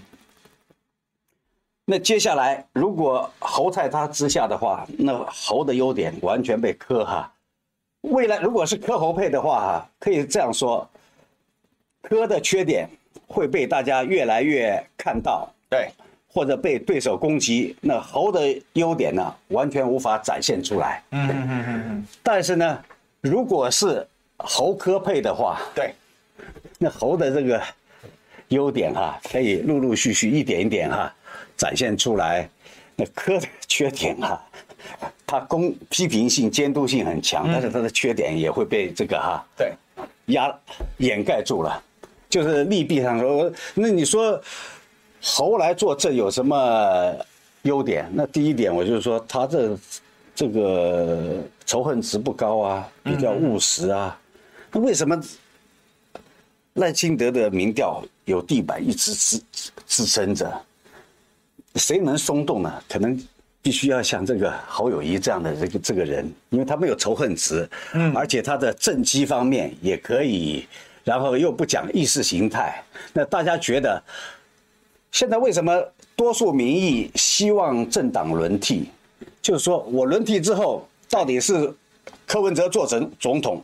[1.86, 7.32] 那接下来，如果侯在他之下的话，那侯的优点完全被科哈。
[8.02, 10.90] 未来如果是科侯配的话，哈，可以这样说，
[12.02, 12.90] 科的缺点
[13.28, 15.90] 会被大家越来越看到，对，
[16.32, 17.76] 或者被对手攻击。
[17.82, 21.04] 那侯的优点呢，完全无法展现出来。
[21.12, 22.08] 嗯嗯嗯嗯。
[22.24, 22.84] 但是呢。
[23.22, 24.06] 如果是
[24.38, 25.94] 猴科配的话，对，
[26.78, 27.62] 那猴的这个
[28.50, 31.14] 优点哈，可以陆陆续续一点一点哈
[31.58, 32.48] 展现出来。
[32.96, 34.42] 那科的缺点哈，
[35.26, 39.74] 他公批评性、监督性很强，但是他的缺点也会被这个哈对
[40.28, 40.56] 压
[40.98, 41.84] 掩盖住了。
[42.30, 44.40] 就是利弊上说，那你说
[45.22, 47.16] 猴来做这有什么
[47.64, 48.10] 优点？
[48.14, 49.78] 那第一点，我就是说他这。
[50.38, 54.16] 这个仇恨值不高啊，比较务实啊。
[54.72, 55.20] 那为什么
[56.74, 59.42] 赖清德的民调有地板一直支
[59.88, 60.48] 支撑着？
[61.74, 62.72] 谁能松动呢？
[62.88, 63.20] 可能
[63.64, 70.68] 必须要像这个侯友谊这样的这个这个人，因为他没有仇恨值，嗯，而且他的政绩方面也可以，
[71.04, 72.84] 然后又不讲意识形态。
[73.12, 74.00] 那大家觉得，
[75.12, 75.84] 现在为什么
[76.16, 78.88] 多数民意希望政党轮替？
[79.48, 81.74] 就是说我轮替之后，到底是
[82.26, 83.64] 柯文哲做成总统，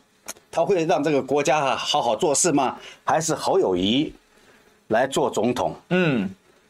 [0.50, 2.78] 他会让这个国家好好做事吗？
[3.04, 4.13] 还是侯友谊
[4.88, 5.76] 来做总统？
[5.89, 6.30] 嗯，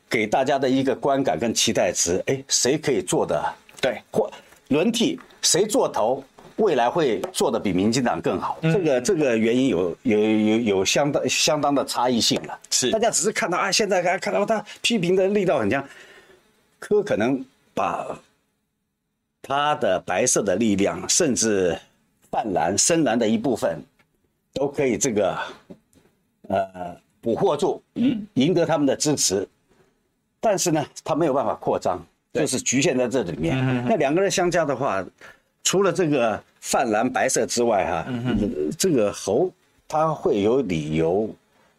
[0.10, 3.40] 给大家的一个观感跟期待值，哎，谁可以做的？
[3.80, 4.28] 对，或
[4.70, 6.24] 轮替谁做头，
[6.56, 8.58] 未来会做的比民进党更好。
[8.64, 12.60] 这个这个原因有有有有相当相当的差异性了。
[12.72, 15.88] 是，大家只是看到啊，现在看看到他批评的力道很强，
[16.80, 17.46] 柯可能
[17.76, 18.08] 把。
[19.46, 21.78] 他的白色的力量，甚至
[22.32, 23.78] 泛蓝、深蓝的一部分，
[24.54, 25.38] 都可以这个，
[26.48, 29.46] 呃，捕获住，赢赢得他们的支持。
[30.40, 32.02] 但是呢，他没有办法扩张，
[32.32, 33.86] 就是局限在这里面。
[33.86, 35.06] 那两个人相加的话，
[35.62, 38.08] 除了这个泛蓝白色之外，哈，
[38.78, 39.52] 这个猴
[39.88, 41.30] 他会有理由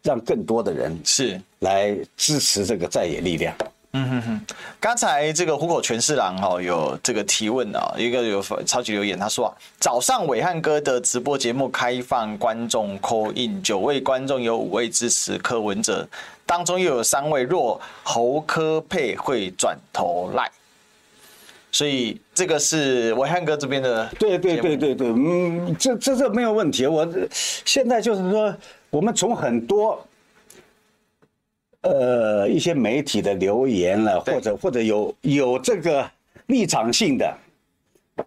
[0.03, 3.55] 让更多的人是来支持这个在野力量。
[3.97, 4.41] 嗯哼哼，
[4.77, 16.05] 刚才这个虎口全是狼哈有这个提问啊，一个有超级留言，他说啊，早上伟汉哥的直播节目开放观众 call in，九位观众有五位支持柯文哲，
[16.45, 20.51] 当中又有三位若侯柯配会转头赖，
[21.71, 28.53] 所以这个是伟汉哥这边的，对对对对对，嗯，这这这没有问题，我现在就是说，
[28.89, 30.05] 我们从很多。
[31.85, 36.03] 呃，一些媒体的留言了，或者或者有有这个
[36.47, 37.31] 立场性的，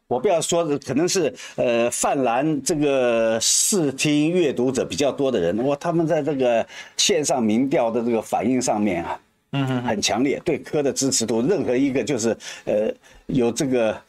[0.06, 6.64] 我不要说，可能是呃泛蓝这个视听阅读者比较多的人，哇，他们在这个
[6.96, 12.88] 线上民调的这个反应上面啊，嗯哼，很强烈，对柯的支持度，任何一个就是呃
[13.26, 14.00] 有这个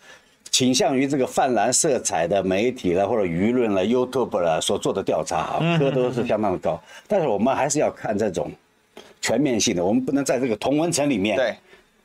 [0.51, 8.51] 倾向于这个泛蓝色彩的媒体了或者舆论了 YouTube 了所做的调查啊，科都是相当的高，但是我们还是要看这种。
[9.21, 11.55] 全面性的，我们不能在这个同文层里面，对，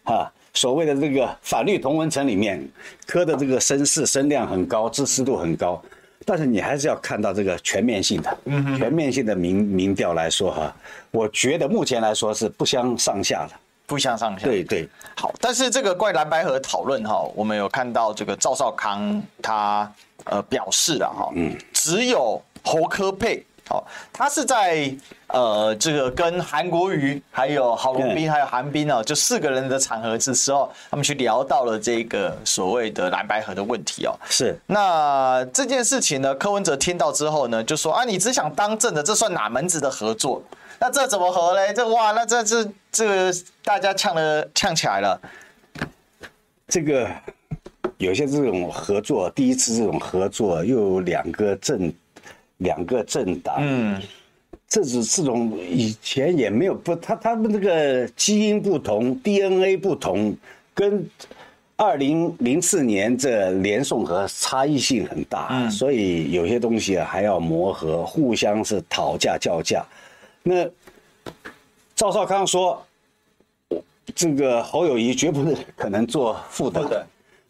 [0.02, 2.66] 啊，所谓的这个法律同文层里面，
[3.06, 5.80] 科的这个声势声量很高，支持度很高，
[6.24, 10.76] 但是你还是要看到这个全面性的，嗯，全面性的民民调来说哈，
[11.10, 13.54] 我觉得目前来说是不相上下的，
[13.86, 19.90] 不相上下，对对，好，但是这个关于蓝白河讨论哈，我们有看到这个赵少康他
[20.24, 23.44] 呃表示了哈，嗯，只有侯科配。
[23.66, 24.94] 好，他是在
[25.28, 34.14] 呃这个跟韩国瑜还有郝龙斌还有韩冰啊，就四个人的场合之时候，他们去聊到了这个所谓的蓝白合的问题哦。
[34.28, 34.54] 是。
[34.66, 40.42] 那这件事情呢，柯文哲听到之后呢，就说啊，你只想当政的，这算哪门子的合作？
[40.78, 41.72] 那这怎么合嘞？
[41.72, 45.18] 这哇，那这这这个大家呛了呛起来了。
[46.68, 47.08] 这个
[47.96, 51.90] 有些这种合作，第一次这种合作又有两个政。
[52.64, 54.02] 两个政党，嗯，
[54.66, 60.34] 这是这种以前也没有不，他他们这个基因不同，DNA 不同，
[60.74, 61.08] 跟
[61.76, 69.84] 二零零四年这连宋和差异性很大，嗯，所以有些东西啊还要磨合，互相是讨价叫价。
[70.42, 70.68] 那
[71.94, 72.84] 赵少康说，
[74.14, 76.98] 这个侯友谊绝不是可能做副的，对，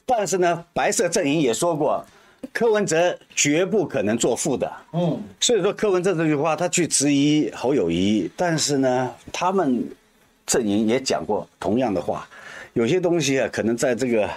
[0.04, 2.04] 但是呢，白色阵营也说过。
[2.54, 9.84] 柯文哲绝不可能做负的，嗯，所以说柯文哲这句话，他去质疑侯友谊，但是呢，他们
[10.46, 12.28] 阵营也讲过同样的话，
[12.74, 14.30] 有些东西啊，可能在这个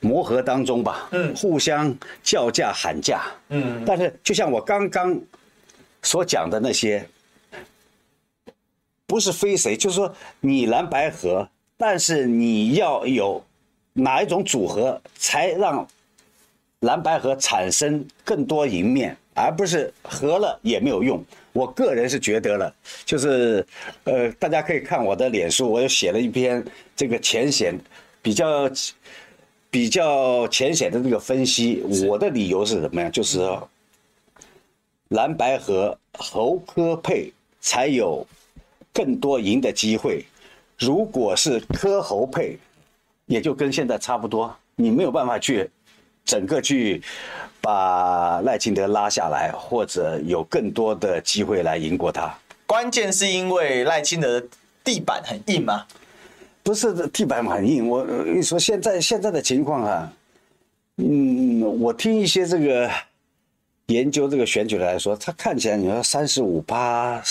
[0.00, 5.18] 磨合当中吧，嗯，互相叫价喊价，嗯，但是就像我刚刚
[6.02, 7.08] 所讲的那些，
[9.06, 13.42] 不是非谁，就是说你蓝白合，但是你要有
[13.94, 15.88] 哪一种组合才让。
[16.80, 21.24] 蓝白河产生更多赢面，而不是合了也没有用。
[21.52, 23.66] 我个人是觉得了，就是，
[24.04, 26.62] 呃，大家可以看我的脸书，我又写了一篇
[26.94, 27.74] 这个浅显、
[28.20, 28.70] 比较
[29.70, 31.82] 比较浅显的这个分析。
[32.06, 33.08] 我的理由是什么呀？
[33.08, 33.66] 就是说，
[35.08, 38.26] 蓝白合侯科配才有
[38.92, 40.26] 更多赢的机会。
[40.78, 42.58] 如果是科侯配，
[43.24, 45.70] 也就跟现在差不多，你没有办法去。
[46.26, 47.00] 整个去
[47.60, 52.36] 把赖清德拉下来，或者有更多的机会来赢过他。
[52.66, 54.46] 关键是因为赖清德的
[54.84, 55.84] 地板很硬吗？
[56.64, 60.12] 不是地板很硬，我跟你说现在现在的情况啊，
[60.96, 62.90] 嗯，我听一些这个
[63.86, 67.22] 研究这个选举的来说，他看起来你说三十五趴，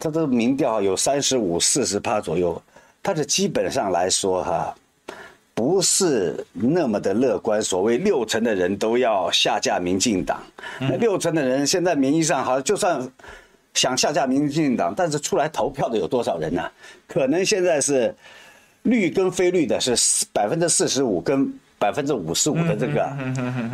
[0.00, 2.60] 他的民调有三十五四十趴左右，
[3.00, 4.76] 他的基本上来说哈。
[5.60, 7.60] 不是那么的乐观。
[7.60, 10.42] 所谓六成的人都要下架民进党，
[10.78, 13.06] 那六成的人现在名义上好像就算
[13.74, 16.62] 想下架民进党，但是出来投票的有多少人呢？
[17.06, 18.14] 可能现在是
[18.84, 23.16] 绿跟非绿的是百分之四十五跟百分之五十五的这个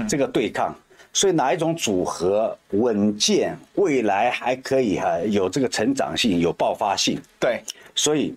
[0.08, 0.74] 这个对抗，
[1.12, 7.16] 所以哪一种组合稳健，未来还可以哈有这个成长性，有爆发性。
[7.38, 7.62] 对，
[7.94, 8.34] 所以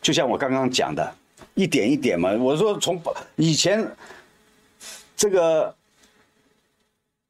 [0.00, 1.12] 就像我刚刚讲的。
[1.54, 3.00] 一点一点嘛，我说从
[3.36, 3.86] 以前
[5.16, 5.74] 这个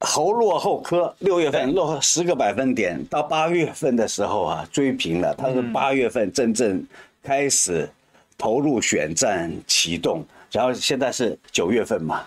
[0.01, 6.85] 侯落后科六月份落后十个百分点，到八月份的时候啊追平了，他是八月份真正
[7.23, 7.89] 开始
[8.37, 12.25] 投入选战启动，然后现在是九月份嘛，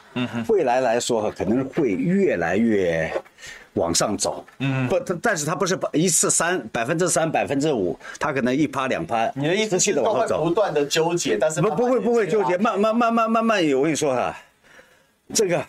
[0.47, 3.11] 未来来说可能会越来越。
[3.75, 9.29] 往上走，嗯，不，但是它不是一次三百分之三百分之五，它可能一趴两趴。
[9.35, 13.79] 你的意思是都会不断的纠结，但是不不会不会纠结，慢慢慢慢慢慢有。
[13.79, 14.35] 我跟你说哈，
[15.33, 15.61] 这个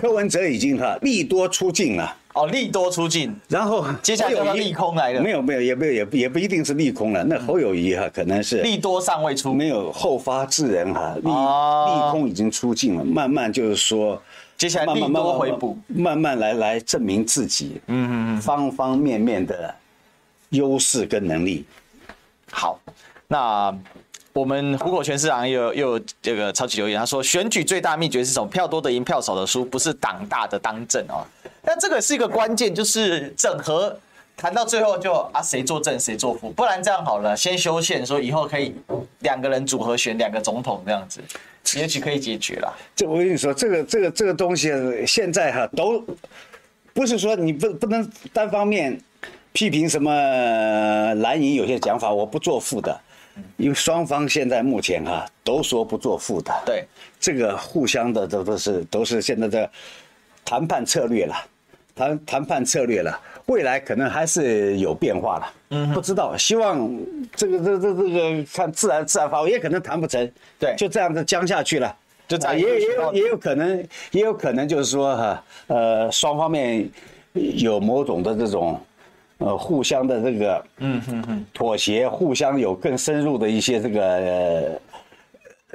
[0.00, 2.16] 柯文哲已经哈利多出尽了。
[2.34, 5.20] 哦，利多出尽，然后接下来有利空来了。
[5.20, 7.22] 没有没有也没有也也不一定是利空了。
[7.22, 14.20] 那侯友谊哈可能是利多尚未出，没有后发制人哈，利利空已经出尽了，慢慢就是说。
[14.62, 19.74] 接下来利多回补，慢慢来来证明自己，嗯嗯嗯，方方面面的
[20.50, 21.66] 优势跟能力。
[22.48, 22.78] 好，
[23.26, 23.76] 那
[24.32, 28.46] 我们虎口全市长又又这个超级留言，他说选举最大秘诀是什么？
[28.46, 31.26] 票多的赢，票少的输，不是党大的当政哦。
[31.62, 33.98] 那这个是一个关键，就是整合。
[34.36, 38.76] 谈到最后就啊，谁做正谁做副，不然这样好了，先修宪，说以后可以
[39.22, 41.20] 两个人组合选两个总统这样子，
[41.76, 42.76] 也许可以解决了。
[42.94, 44.70] 这我跟你说，这个这个这个东西
[45.06, 46.04] 现在哈都
[46.92, 49.00] 不是说你不不能单方面
[49.52, 50.12] 批评什么
[51.16, 53.00] 蓝营有些讲法，我不做负的，
[53.56, 56.52] 因为双方现在目前哈都说不做负的。
[56.66, 56.84] 对，
[57.18, 59.70] 这个互相的都都是都是现在的
[60.44, 61.34] 谈判策略了。
[62.08, 65.52] 谈谈判策略了，未来可能还是有变化了。
[65.70, 66.90] 嗯，不知道，希望
[67.34, 70.30] 这个这这这个看自然自然发挥，也可能谈不成。
[70.58, 71.94] 对，就这样子僵下去了。
[72.28, 76.88] 就这样也也有也有可能，也有可能就是说哈，呃，双方面
[77.32, 78.80] 有某种的这种。
[79.38, 84.80] 呃，互相的这个，嗯嗯嗯，妥协，互相有更深入的一些这个，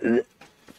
[0.02, 0.24] 呃，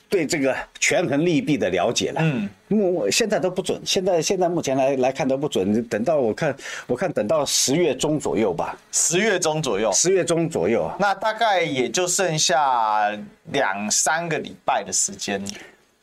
[0.09, 2.21] 对这个权衡利弊的了解了。
[2.23, 5.83] 嗯，目现在都不准，现在现在目前来来看都不准。
[5.85, 6.55] 等到我看，
[6.87, 8.79] 我看等到十月中左右吧。
[8.93, 9.91] 十月中左右。
[9.93, 10.91] 十月中左右。
[10.99, 13.11] 那大概也就剩下
[13.53, 15.43] 两三个礼拜的时间。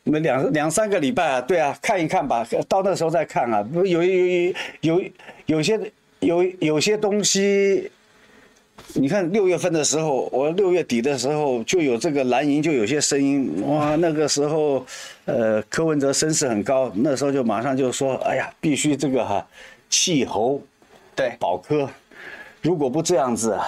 [0.04, 3.64] 那两两三个礼拜啊，对啊，看一看吧，到那时候再看啊。
[3.64, 5.04] 不有有有
[5.46, 5.80] 有些。
[6.22, 7.92] 有有些东西，
[8.98, 14.86] 你看六月份的时候，我六月底的时候就有这个蓝营就有些声音，哇，那个时候，
[15.26, 19.46] 呃，柯文哲声势很高，那时候就马上就说，哎呀，必须这个哈
[19.90, 20.62] 气候，
[21.14, 21.90] 对，保科，
[22.62, 23.68] 如果不这样子啊，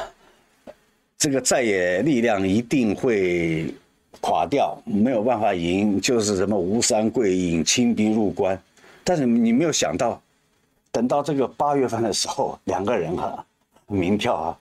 [1.17, 3.73] 这个在野力量一定会
[4.21, 8.57] 垮掉，没有办法赢，就是什么吴三桂引清兵入关，
[9.03, 10.21] 但是你没有想到。
[10.89, 13.45] 等到这个八月份的时候，两个人哈，
[13.86, 14.57] 民调啊，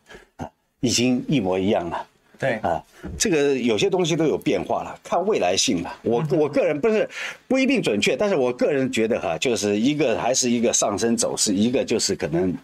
[0.86, 2.06] 已经一模一样了。
[2.38, 2.80] 对啊，
[3.18, 5.92] 这个有些东西都有变化了，看未来性了。
[6.02, 7.08] 我 我个人不是
[7.48, 12.54] 不一定准确，但是我个人觉得哈，就是一个还是一个上升走势，一个就是可能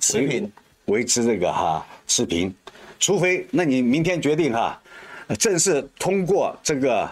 [0.00, 0.50] 持平，
[0.86, 2.54] 维持这个哈持平，
[2.98, 4.80] 除非那你明天决定哈，
[5.38, 7.10] 正式通过这个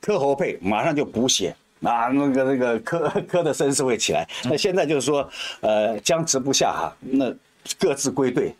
[0.00, 1.54] 科侯配，马上就补血。
[1.82, 4.26] 啊，那个那个科 科的声势会起来。
[4.44, 5.28] 那现在就是说，
[5.60, 7.34] 呃，僵持不下哈，那
[7.78, 8.54] 各自归队。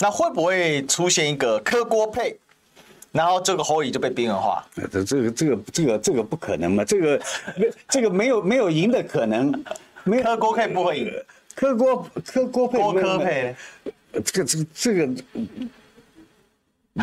[0.00, 2.36] 那会不会出现一个柯锅配，
[3.12, 4.66] 然后这个侯友宜就被边缘化？
[4.90, 6.84] 这这个这个这个这个不可能嘛？
[6.84, 7.20] 这个
[7.88, 9.52] 这个没有没有赢的可能。
[10.02, 11.12] 没有柯郭配不会赢。
[11.54, 12.78] 柯锅柯锅配。
[12.78, 13.54] 郭柯配。
[14.24, 15.08] 这个这个这个。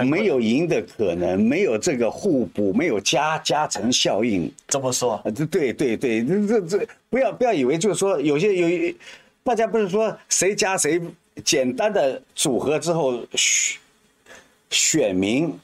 [0.04, 4.52] 没有赢的可能，没有这个互补，没有加加成效应。
[4.68, 5.20] 怎么说？
[5.34, 8.94] 这对对对，这这不要不要以为就是说有些有，
[9.44, 11.02] 大家不是说谁加谁，
[11.44, 13.80] 简单的组合之后选
[14.70, 15.58] 选民，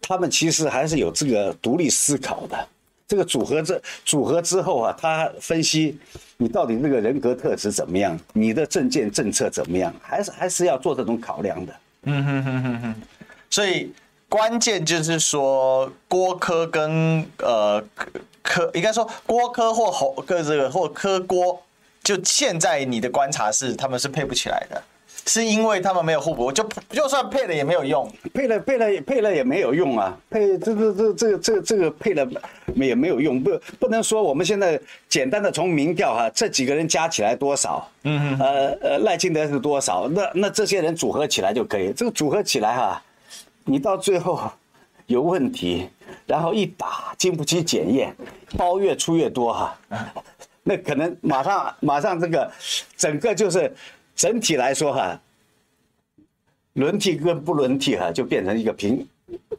[0.00, 2.68] 他们其实还是有这个独立思考的。
[3.06, 5.98] 这个组合这组合之后啊，他分析
[6.36, 11.74] 你到底这个人格特质怎么样，你的政见政策怎么样，还是还是要做这种考量的。
[12.02, 12.94] 嗯哼哼哼哼。
[13.48, 13.90] 所以
[14.28, 17.82] 关键就是说，郭柯跟呃
[18.42, 21.62] 柯，应该说郭柯或侯各这个或柯郭，
[22.08, 24.82] 就现在你的观察是他们是配不起来的，
[25.26, 32.26] 是因为他们没有互补，就就算配了也没有用，配了配了配了也没有用啊，配这这这这个这个这个配了
[32.76, 43.02] 也没有用，不不能说我们现在简单的从民调哈，这几个人加起来多少，嗯嗯，呃呃赖清德是多少，那那这些人组合起来就可以，这个组合起来哈。
[43.64, 44.50] 你到最后
[45.04, 45.90] 有问题，
[46.26, 48.16] 然后一打经不起检验，
[48.56, 49.78] 包越出越多哈，
[50.68, 52.52] 那可能马上马上这个
[52.94, 53.74] 整个就是
[54.14, 55.18] 整体来说哈，
[56.74, 59.08] 轮替跟不轮替哈就变成一个平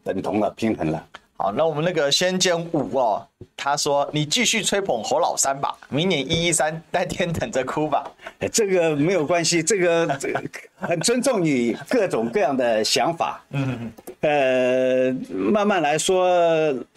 [0.04, 1.08] 等同了平衡了。
[1.42, 3.26] 好，那我们那个仙剑五哦，
[3.56, 8.04] 他说你继续吹捧侯老三吧，明年一一三那天等着哭吧。
[8.52, 10.44] 这个没有关系，这个这个
[10.82, 13.42] 很尊重你各种各样的想法。
[13.52, 16.28] 嗯，呃，慢慢来说，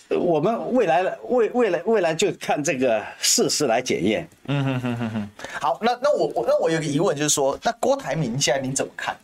[0.08, 4.28] 我们未来未未来未来就看这个事实来检验。
[4.48, 5.30] 嗯哼哼哼哼。
[5.60, 9.16] 好，那那我我那我有个疑问就是说，那郭台铭现在您怎么看？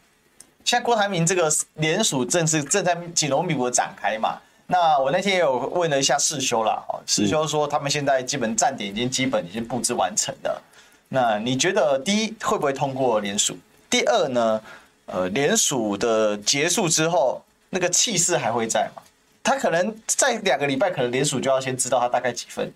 [0.65, 4.39] 现在郭台铭这个联署正是正在紧锣密鼓的展开嘛？
[4.71, 10.63] 那我那天也有问了一下世修啦，哦，世修说他们现在基本站点已经基本已经布置完成了。
[11.09, 13.57] 那你觉得第一会不会通过联署？
[13.89, 14.61] 第二呢？
[15.07, 19.03] 呃，联署的结束之后，那个气势还会在吗？
[19.43, 22.71] 他可能在两个礼拜，可能联署就要先知道他大概几分，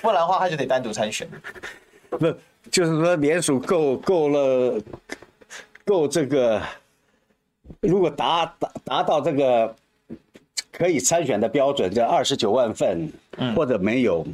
[0.00, 1.28] 不然的话他就得单独参选。
[2.10, 2.32] 不，
[2.70, 4.80] 就是说联署够够了，
[5.84, 6.62] 够这个，
[7.80, 9.74] 如果达达达到这个。
[10.72, 13.12] 可以参选的标准在二十九万份，
[13.54, 14.26] 或者没有，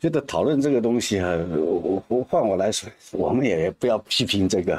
[0.00, 4.78] 觉得讨论这个东西啊，我我换我来说，我们也不要批评这个，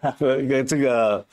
[0.00, 0.14] 呃，
[0.64, 1.26] 这个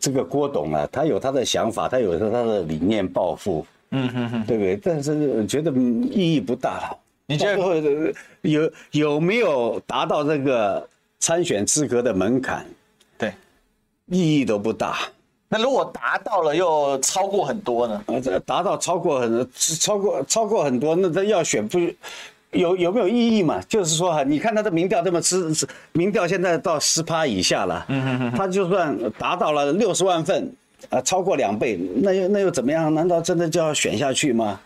[0.00, 4.76] 这个郭董啊，他有他的想法，他有他的理念抱负，嗯哼哼，对不对？
[4.76, 6.98] 但是觉得意义不大了。
[7.28, 8.12] 你觉得
[8.42, 12.64] 有有没有达到这个参选资格的门槛？
[13.18, 13.32] 对，
[14.06, 14.98] 意义都不大。
[15.48, 18.02] 那如果达到了又超过很多呢？
[18.06, 21.78] 呃，达到超过很，超过超过很多，那他要选不
[22.50, 23.60] 有有没有意义嘛？
[23.68, 25.54] 就是说哈，你看他的民调这么支，
[25.92, 27.86] 民调现在到十趴以下了，
[28.36, 30.52] 他就算达到了六十万份，
[30.88, 32.92] 啊，超过两倍，那又那又怎么样？
[32.92, 34.58] 难道真的就要选下去吗？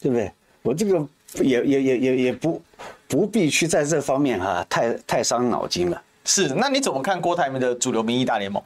[0.00, 0.32] 对不对？
[0.62, 1.06] 我这个
[1.42, 2.62] 也也也也也不
[3.06, 6.00] 不必去在这方面哈，太太伤脑筋了。
[6.24, 8.62] 是，那你怎么看郭台铭的主流民意大联盟？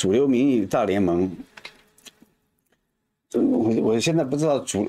[0.00, 1.30] 主流民意大联盟，
[3.34, 4.88] 我我现在不知道主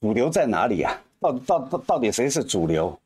[0.00, 1.00] 主流在哪里啊？
[1.20, 2.98] 到到到到底谁是主流？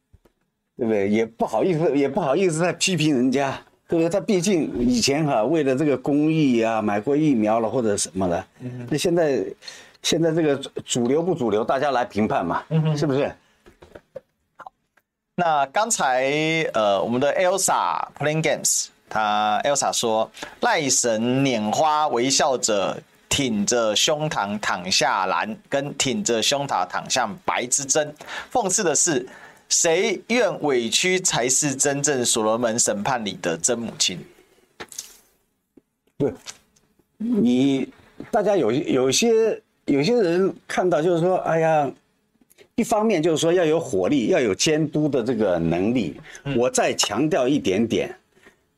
[0.78, 1.06] 对不对？
[1.10, 4.08] 也不好意思，也不好意思再批评人家，对不对？
[4.08, 8.42] 他毕竟以前哈为了这个公益啊，买过疫苗了或者什么的。
[8.88, 9.44] 那现在
[10.00, 10.56] 现在这个
[10.86, 12.64] 主流不主流，大家来评判嘛，
[12.96, 13.30] 是不是？
[14.56, 14.72] 好，
[15.34, 16.24] 那刚才
[16.72, 20.30] 呃，我们的 Elsa Playing Games，他 Elsa 说
[20.60, 22.96] 赖神拈花微笑着。
[23.32, 28.12] 挺着胸膛躺下蓝，跟挺着胸膛躺下白之争。
[28.52, 29.24] 讽刺的是，
[29.68, 34.18] 谁愿委屈才是真正所罗门审判里的真母亲？
[36.18, 36.32] 对，
[37.18, 37.88] 你
[38.32, 41.88] 大家有有些有些人看到就是说，哎呀，
[42.74, 46.20] 一方面就是说要有火力，要有监督的这个能力。
[46.56, 48.12] 我再强调一点点。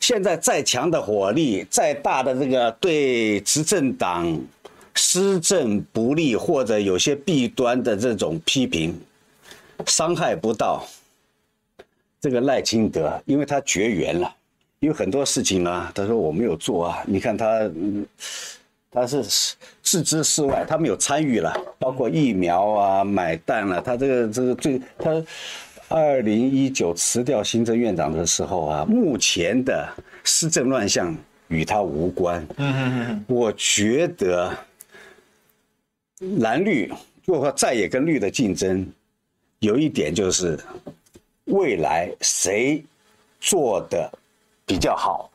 [0.03, 4.36] 现在再强的火力，再大的这个对执政党
[4.94, 9.00] 施政不利或者有些弊端的这种批评，
[9.86, 10.84] 伤害不到
[12.20, 14.34] 这个赖清德，因为他绝缘了。
[14.80, 17.70] 因为很多事情呢，他说我没有做啊，你看他，
[18.90, 19.22] 他是
[19.84, 25.24] 置之事外，他没有参与了，包括疫苗啊、买蛋了，他这个这个最他。
[25.93, 29.86] 二零一九辞掉行政院长的时候啊，目前的
[30.24, 31.14] 施政乱象
[31.49, 32.43] 与他无关。
[32.57, 34.57] 嗯嗯嗯，我觉得
[36.38, 36.90] 蓝绿
[37.26, 38.90] 如果再也跟绿的竞争，
[39.59, 40.59] 有一点就是
[41.45, 42.82] 未来谁
[43.38, 44.11] 做的
[44.64, 45.30] 比较好，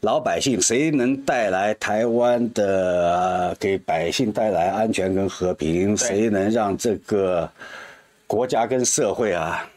[0.00, 7.46] 老百姓谁能带来台湾的给百姓带来安全跟和平，谁能让这个
[8.26, 9.70] 国家跟社会啊。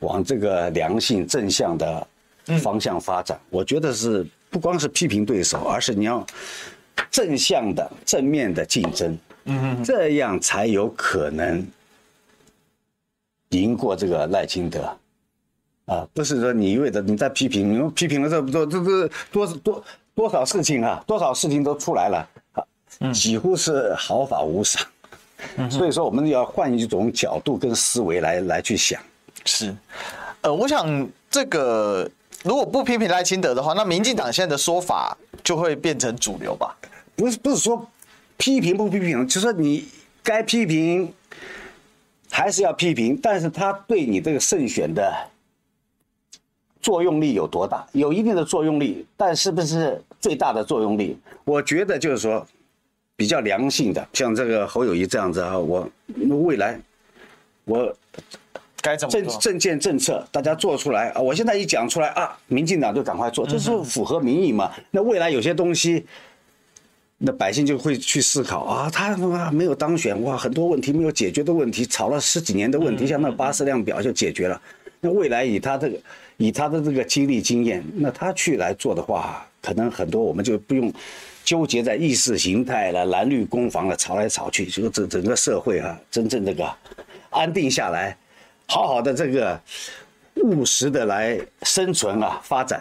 [0.00, 2.06] 往这个良性正向的
[2.62, 6.26] 方向发展，我觉得是不光是批评对手，而是你要
[7.10, 11.64] 正向的、正面的竞争，嗯，这样才有可能
[13.50, 14.96] 赢过这个赖清德，
[15.86, 24.84] 啊，不是说你一味的你在批评，你们批评了这么多，这这多多多少事情啊，多少事情都出来了，啊，几乎是毫发无伤，
[25.70, 29.00] 所以说我们要换一种角度跟思维来来去想。
[29.44, 29.74] 是，
[30.42, 32.08] 呃，我想这个
[32.44, 36.76] 如果不批评赖清德的话，那民进党现在的说法就会变成主流吧？
[37.16, 37.90] 不是，不是说
[38.36, 39.88] 批评不批评，就是说你
[40.22, 41.12] 该批评
[42.30, 45.10] 还是要批评，但是他对你这个胜选的
[46.82, 47.86] 作用力有多大？
[47.92, 51.18] 有一定的作用力，但是不是最大的作用力？
[51.44, 52.46] 我觉得就是说
[53.16, 55.88] 比较良性的，像这个侯友宜这样子啊，我
[56.44, 56.78] 未来
[57.64, 57.96] 我。
[58.82, 61.20] 该怎么政政见政策，大家做出来啊！
[61.20, 64.72] 我现在一讲出来啊，民进党就赶快做，这是符合民意嘛？
[64.90, 66.06] 那未来有些东西，
[67.18, 69.16] 那百姓就会去思考啊，他
[69.50, 74.60] 没有当选哇，很多问题没有解决的问题，吵了十几年的问题，像那八四量表就解决了。
[75.00, 75.98] 那未来以他这个，
[76.38, 80.92] 以他的这个经历经验，那他去来做的话，可能很多我们就不用
[81.44, 86.66] 纠结在意识形态了、蓝绿攻防了，吵来吵去，就整整个社会啊，真正这个
[87.28, 88.16] 安定下来。
[88.70, 89.60] 好好的这个
[90.44, 92.80] 务实的来生存啊，发展。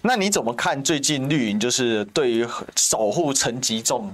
[0.00, 4.10] 那你怎么看最近绿营就是对于守护陈吉仲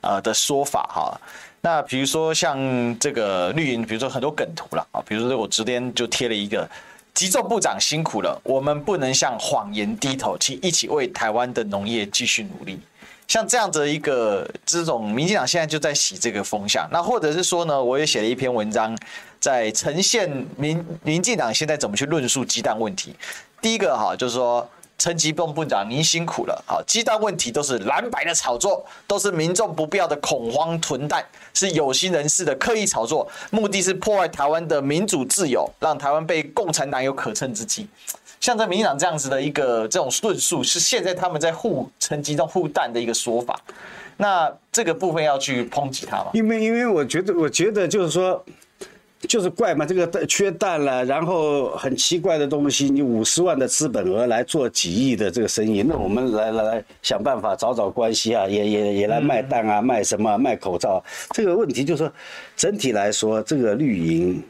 [0.00, 1.20] 啊的说法哈？
[1.60, 2.58] 那比如说像
[2.98, 6.68] 这个绿营，比如说很多梗图了啊，比如说我昨天就贴了一个
[7.14, 12.80] 吉仲部长辛苦了，我们不能向谎言低头，请一起为台湾的农业继续努力。
[13.28, 18.96] 像这样的一个这种民进党现在就在洗这个风向，那或者是说呢，我也写了一篇文章。
[19.40, 23.14] 在呈现民民进党现在怎么去论述鸡蛋问题？
[23.60, 24.68] 第一个哈，就是说
[24.98, 26.64] 陈吉仲部长您辛苦了。
[26.66, 37.86] 好，鸡蛋问题都是蓝白的炒作，都是民众不必要的恐慌囤蛋，是有心人士的刻意炒作，目的是破坏台湾的民主自由，让台湾被共产党有可乘之机。
[38.40, 43.58] 像在民进党这样子的一个这种论述，是现在他们在护陈吉仲护蛋的一个说法。
[44.18, 46.26] 那这个部分要去抨击他吗？
[46.32, 48.42] 因为因为我觉得我觉得就是说。
[49.22, 61.02] 就是怪嘛，这个缺蛋了，然后很奇怪的东西，你五十万的资本额来做几亿的这个生意，那我们来来来想办法找找关系啊，也也也来卖蛋啊，卖什么卖口罩？
[61.30, 62.12] 这个问题就是说，
[62.56, 64.42] 整体来说，这个绿营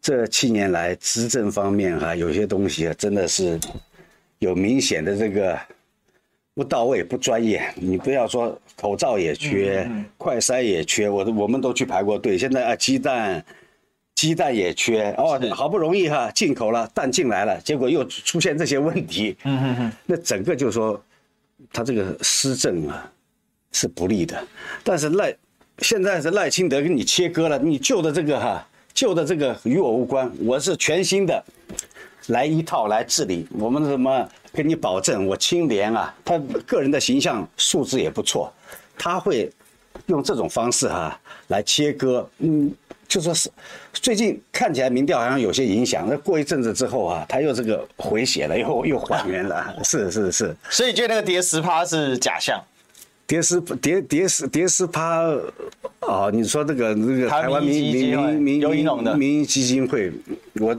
[0.00, 3.60] 这七年来执政方面哈，有些东西啊，真的是
[4.38, 5.56] 有明显的这个
[6.54, 7.62] 不到位、不专业。
[7.76, 12.38] 你不要说口罩也缺，嗯嗯快筛也缺，我我们都去排过队。
[12.38, 13.44] 现在啊，鸡蛋
[14.16, 19.36] 鸡蛋也缺哦，好不容易哈进口了蛋进来了，结果又出现这些问题。
[19.44, 21.00] 嗯嗯嗯，那整个就是说
[21.72, 23.08] 他这个施政啊
[23.70, 24.42] 是不利的。
[24.82, 25.32] 但是赖
[25.78, 28.66] 现在是赖清德跟你切割了，你旧的这个哈。
[28.94, 31.44] 旧的这个与我无关，我是全新的，
[32.28, 33.46] 来一套来治理。
[33.50, 38.50] 我们什么跟你保证，我清廉啊，他个人的形象素质也不错，
[38.96, 39.52] 他会
[40.06, 42.26] 用这种方式哈、啊、来切割。
[42.38, 42.72] 嗯，
[43.08, 43.50] 就说是
[43.92, 49.74] 最近看起来民调好像有些影响，那过一阵子之后啊，他又这个回血了，又又还原了。
[49.84, 52.62] 是是是，所以觉得那个跌十趴是假象。
[53.28, 55.24] 跌十跌跌十跌十趴，
[55.98, 56.30] 啊！
[56.32, 60.12] 你说这个那个台湾民民民民民营基金会，
[60.60, 60.72] 我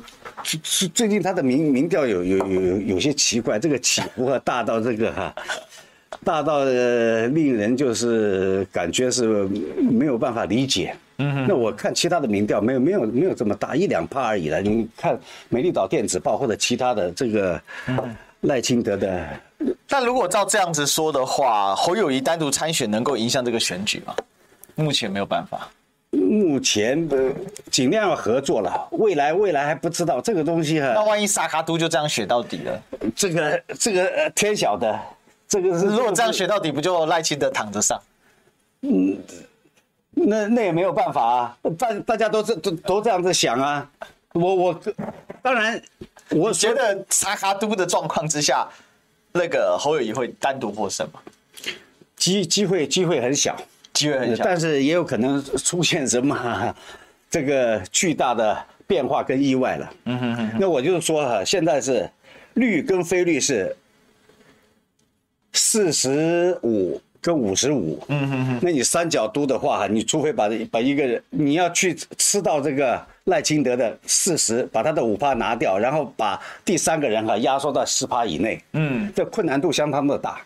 [0.44, 5.36] 最最近他的民民调有有有有些奇怪，这个起伏啊大到这个哈，
[6.24, 9.28] 大到令人就是感觉是
[9.92, 10.96] 没有办法理解。
[11.18, 14.62] 嗯，那我看其他的民调没有没有没有这么大，一两趴而已了。
[14.62, 17.62] 你看美丽岛电子报或者其他的这个
[18.42, 19.28] 赖清德的。
[19.88, 24.16] 但如果照这样子说的话，侯友谊单独参选能够影响这个选举吗？
[24.76, 25.68] 目前没有办法。
[26.12, 27.32] 目前的
[27.70, 30.94] 尽量要合作了，未来未来还不知道这个东西哈。
[30.94, 32.82] 那万一萨卡都就这样选到底了？
[33.16, 34.98] 这个这个天晓得，
[35.48, 38.00] 这个是如果这样选到底，不就赖清德躺着上？
[38.82, 39.18] 嗯，
[40.26, 43.90] 那那也没有办法啊，大大家都这都都这样子想啊。
[44.34, 44.82] 我我
[45.42, 45.82] 当然，
[46.30, 48.68] 我觉得萨卡都的状况之下。
[49.34, 51.20] 那个侯友谊会单独获胜吗？
[52.16, 53.56] 机机会机会很小，
[53.94, 56.76] 机会很小，但是也有可能出现什么
[57.30, 58.58] 这个巨大的
[58.88, 59.94] 变化跟意外了。
[60.06, 60.58] 嗯哼哼。
[60.60, 62.10] 那我就是说哈，现在是
[62.56, 63.76] 绿跟非绿是
[65.54, 68.02] 四十五跟五十五。
[68.08, 68.60] 嗯哼哼。
[68.62, 73.00] 那你三角都的话，你除非把把一个人你要去吃到这个。
[73.28, 80.40] 赖清德的四十，把他的五趴拿掉，然后把第三个人哈压缩到十趴以内，嗯，这困难度相当的大，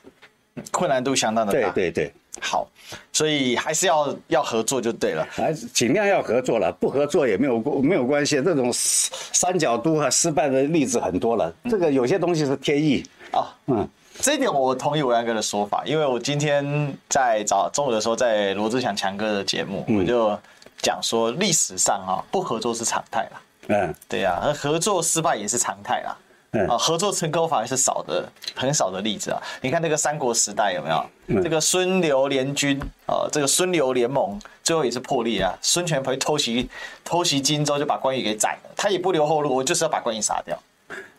[0.71, 2.67] 困难度相当的大，对对对，好，
[3.13, 13.03] 所以还是要要合作就对了，还是尽量要合作了，不合作也没有没有关系，这种三角都哈失败的例子很多了，这个有些东西是天意。
[13.29, 13.87] 啊，嗯，
[14.21, 20.37] 这一点我同意维安哥的说法，因为我今天在早中午的时候在罗志祥强哥的节目，我就。
[20.83, 23.41] 讲说历史上啊，不合作是常态啦。
[23.67, 26.17] 嗯，对呀，而合作失败也是常态啦。
[26.53, 29.39] 嗯，啊，合作成功反而是少的，很少的例子啊。
[29.61, 31.43] 你看那个三国时代有没有？
[31.43, 35.55] 这个孙刘联军啊，这个孙刘联盟最后也是破裂啊。
[35.61, 36.67] 孙权回偷袭
[37.03, 38.71] 偷袭荆州，就把关羽给宰了。
[38.75, 40.57] 他也不留后路，我就是要把关羽杀掉。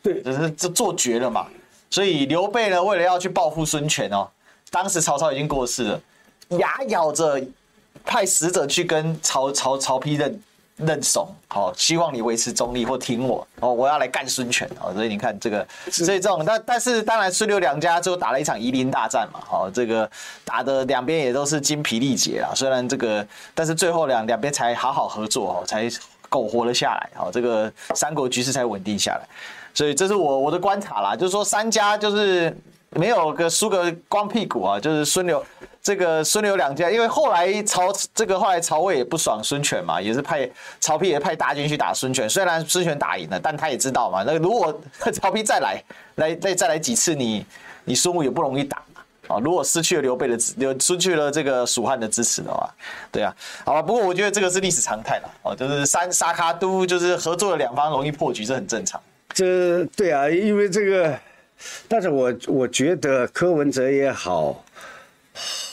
[0.02, 1.46] 对，只是这做绝了嘛。
[1.92, 4.28] 所以刘备呢，为了要去报复孙权哦，
[4.72, 6.00] 当时曹操已经过世了，
[6.58, 7.40] 牙咬着。
[8.04, 10.42] 派使者去跟曹曹曹丕认
[10.76, 20.10] 认怂，好，希望你维持中立或听我哦，我要来干孙权哦，所以你看这个，所以这种，但但是当然孙刘两家最后打了一场夷陵大战嘛，好，这个
[20.44, 23.24] 打的两边也都是精疲力竭啊，虽然这个，
[23.54, 25.88] 但是最后两两边才好好合作哦，才
[26.28, 29.28] 苟活了下来，好，这个三国局势才稳定下来，
[29.74, 32.56] 所以这是我我的观察啦，就是说三家就是
[32.90, 35.44] 没有个输个光屁股啊，就是孙刘。
[35.84, 40.48] 这个孙刘两家，因为后来曹这个后来曹魏也不爽孙权嘛，也是派
[40.78, 42.30] 曹丕也派大军去打孙权。
[42.30, 44.72] 虽然孙权打赢了，但他也知道嘛，那如果
[45.12, 45.82] 曹丕再来，
[46.14, 47.24] 来再再来几次你，
[47.82, 48.80] 你你孙武也不容易打
[49.26, 49.40] 啊。
[49.42, 52.72] 如果失去了刘备的支，失去了这个蜀汉的支持的话，
[53.10, 53.82] 对啊，好吧。
[53.82, 59.00] 不过我觉得这个是历史常态了，哦，就是三沙卡都就是合作的两方容易破局，这很正常。
[59.32, 61.18] 这对啊，因为这个，
[61.88, 64.64] 但是我我觉得柯文哲也好。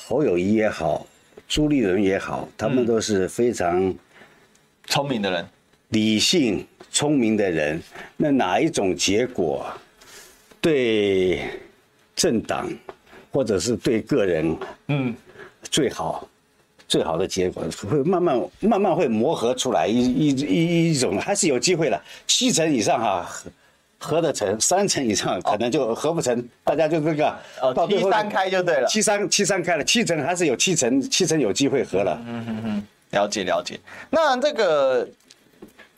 [0.08, 1.06] 侯友谊也好，
[1.48, 3.94] 朱立伦也好，他们都是非常
[4.86, 5.48] 聪明的人，
[5.90, 7.80] 理性聪明的人。
[8.18, 9.72] 那哪一种结果
[10.60, 11.42] 对
[12.16, 12.68] 政党
[13.30, 14.58] 或者是对个人，
[14.88, 15.14] 嗯，
[15.62, 16.28] 最好
[16.90, 23.26] 最好的结果会慢慢慢慢会磨合出来一一一一种，还是有机会的，七成以上哈。
[24.02, 32.18] 合得成，三成以上可能就合不成，哦、大家就这个，哦，七三开就对了，七三七三开了，七成还是有七成，七成有机会合了。
[32.26, 33.78] 嗯嗯嗯，了解了解。
[34.10, 35.06] 那这个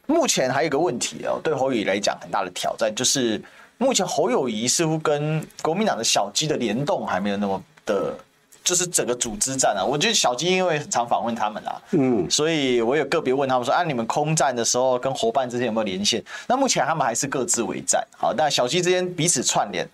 [0.07, 3.39] 目前还有一个问题哦，对侯友宜来讲很大的挑战，就是
[3.77, 8.17] 目前侯友谊似乎跟国民党的小鸡的联动还没有那么的
[8.63, 9.83] 就是整个组织战啊。
[9.83, 16.23] 我觉得小鸡因为常访问他们啊，嗯，所以我有个别问他们说，啊，你们空战的时候跟伙伴之间有没有连线？
[16.47, 18.05] 那目前他们还是各自为战。
[18.17, 19.87] 好，但小鸡之间彼此串联。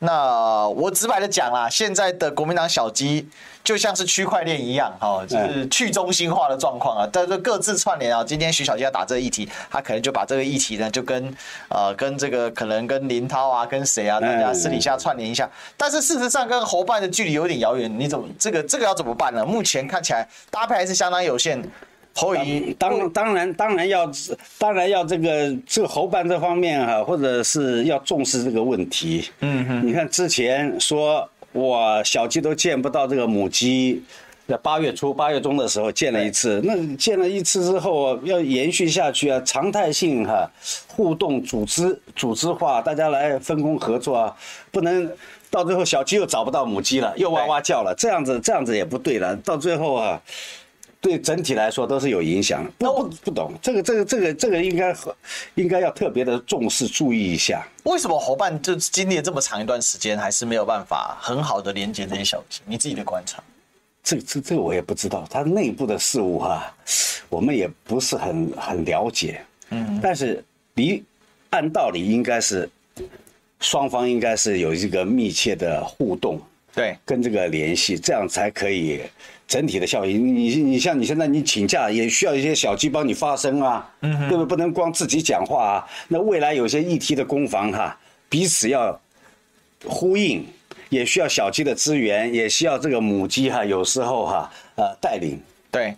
[0.00, 3.26] 那我直白的讲啦，现在的国民党小鸡
[3.62, 7.08] 就像是区块链一样，哈，就是去中心化的状况啊。
[7.10, 11.34] 但是各自串联啊，今天徐小鸡要打这个议题，他可能就把这个议题呢，就跟
[11.68, 15.48] 呃跟这个可能跟林涛啊，跟谁啊，大家私底下串联一下。
[15.76, 19.44] 但是事实上跟伙伴的距离有点遥远，你怎么这个这个要怎么办呢？
[19.46, 21.62] 目前看起来搭配还是相当有限。
[22.16, 22.40] 侯友
[22.78, 24.08] 当当然当然要
[24.56, 29.28] 当然要这个这个侯办这方面哈，或者是要重视这个问题。
[29.40, 34.00] 嗯哼，你看之前说我小鸡都见不到这个母鸡，
[34.46, 40.48] 在八月初八月中的时候见了一次，那见了一次之后要延续下去啊，常态性哈
[40.86, 44.36] 互动组织组织化，大家来分工合作啊，
[44.70, 45.10] 不能
[45.50, 50.22] 到最后小鸡又找不到母鸡了，又哇哇叫了，这样子这样子也不对了，到最后啊。
[51.04, 52.64] 对整体来说都是有影响。
[52.78, 54.96] 不不不懂这个这个这个这个应该
[55.54, 57.62] 应该要特别的重视注意一下。
[57.82, 62.62] 为什么伙伴就经历了这么长一段时间，还是没有办法很好的连接这些小鸡？
[62.64, 63.42] 你自己的观察？
[64.02, 66.74] 这这这个我也不知道，他内部的事物哈，
[67.28, 69.42] 我们也不是很很了解。
[69.68, 70.42] 嗯，但是
[70.72, 71.02] 你
[71.50, 72.66] 按道理应该是
[73.60, 76.40] 双方应该是有一个密切的互动，
[76.74, 79.02] 对，跟这个联系，这样才可以。
[79.46, 84.46] 整体的效益，你你像你现在你请假也需要一些小鸡帮你发声啊，嗯，对不对？
[84.46, 85.86] 不能光自己讲话啊。
[86.08, 87.96] 那未来有些议题的攻防哈，
[88.28, 88.98] 彼此要
[89.84, 90.46] 呼应，
[90.88, 95.38] 也需要小鸡的资源，也需要这个母鸡哈，有时候哈呃带领。
[95.70, 95.94] 对，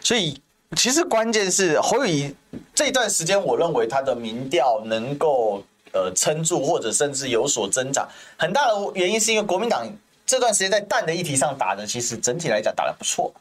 [0.00, 0.36] 所以
[0.76, 2.34] 其实关键是侯友宜
[2.74, 9.86] 这段时间，我认为他的民调能够呃撑住，或者甚至有所增长，很大的原因是因为国民党。
[10.30, 13.32] 这段时间在蛋的议题上打的，其实整体来讲打得不错，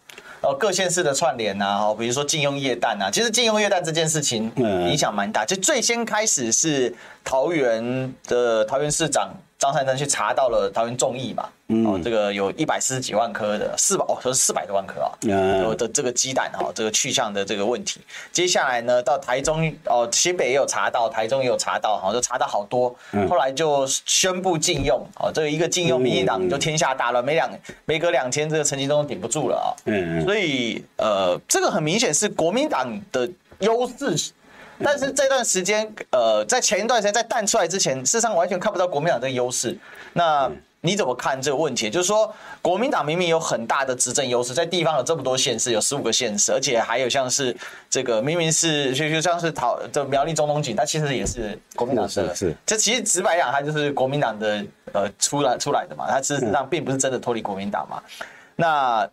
[0.41, 6.91] 然后各县市的串联呐，比如说禁用液氮呐，其实禁用液氮这件事情影响蛮大，就最先开始是
[7.23, 9.29] 桃园的桃园市长。
[9.59, 11.49] 张善政去查到了桃园众议嘛，
[11.85, 15.11] 哦，这个有一百四十几万颗的四百哦，说是四百多万颗啊，
[15.61, 17.99] 有的这个鸡蛋哈，这个去向的这个问题。
[18.31, 22.95] 接下来呢，到台中哦，新北也有查到，台中也有查到，哈，就查到好多。
[23.29, 27.51] 后来就宣布禁用，哦，这个一个禁用，民进党就天下大乱，没两
[27.83, 29.67] 没隔两天，这个陈吉仲顶不住了啊。
[29.83, 33.29] 嗯，所以呃，这个很明显是国民党的
[33.59, 34.31] 优势。
[34.83, 39.77] 但是这段时间，呃，在前一段时间在淡出来之前，事实上完全看不到国民党这个优势。
[40.13, 40.49] 那
[40.81, 41.89] 你怎么看这个问题？
[41.89, 47.55] 就是说，国民党明明有很大的执政优势，在地方有这么多县市，有十五个县市，而且还有像是
[47.89, 52.09] 这个明明是就就像是桃这苗栗中东锦，它其实也是国民党的。
[52.09, 52.55] 是是。
[52.65, 58.01] 这其实直白讲，它就是国民党的呃出来出来的嘛，它事实上并不是真的脱离国民党嘛。
[58.55, 59.09] 那。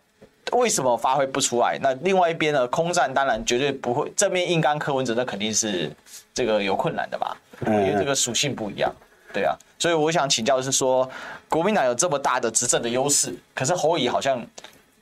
[0.53, 1.77] 为什么发挥不出来？
[1.81, 2.67] 那另外一边呢？
[2.67, 5.91] 空战当然绝对不会正面硬刚柯文哲，那肯定是
[6.33, 7.37] 这个有困难的吧？
[7.65, 8.91] 因为这个属性不一样，
[9.33, 9.55] 对啊。
[9.77, 11.09] 所以我想请教的是说，
[11.49, 14.43] 国民党有这么大的执政的优势，可是侯乙好像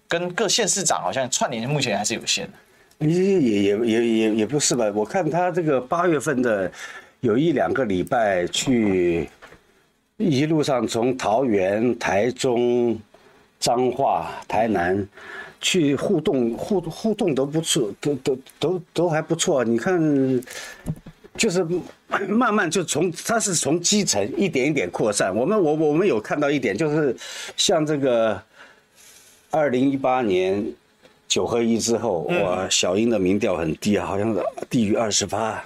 [0.07, 3.07] 跟各县市长好像串联目前还是有限的。
[3.07, 4.91] 也也也也也也不是吧？
[4.93, 6.71] 我看他这个八月份的
[7.19, 9.29] 有一两个礼拜去，
[10.17, 12.99] 一路上从桃园、台中。
[13.59, 15.07] 彰化、台南，
[15.59, 19.63] 去互动互互动都不错，都都都都还不错。
[19.63, 19.99] 你看，
[21.35, 21.65] 就是
[22.27, 25.35] 慢慢就从它是从基层一点一点扩散。
[25.35, 27.15] 我们我我们有看到一点，就是
[27.57, 28.39] 像这个
[29.49, 30.63] 二零一八年
[31.27, 35.63] 九合一之后，哇，小英的民调很低啊，好像是低于二十八，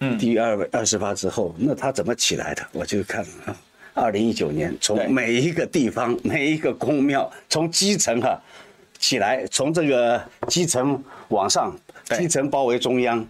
[0.00, 2.62] 嗯，低于二二十八之后，那他怎么起来的？
[2.72, 3.54] 我就看啊。
[3.94, 8.38] 二零一九年，从每一个地方、每一个宫庙，从基层哈
[8.98, 11.74] 起来，从这个基层往上，
[12.04, 13.24] 基层包围中央，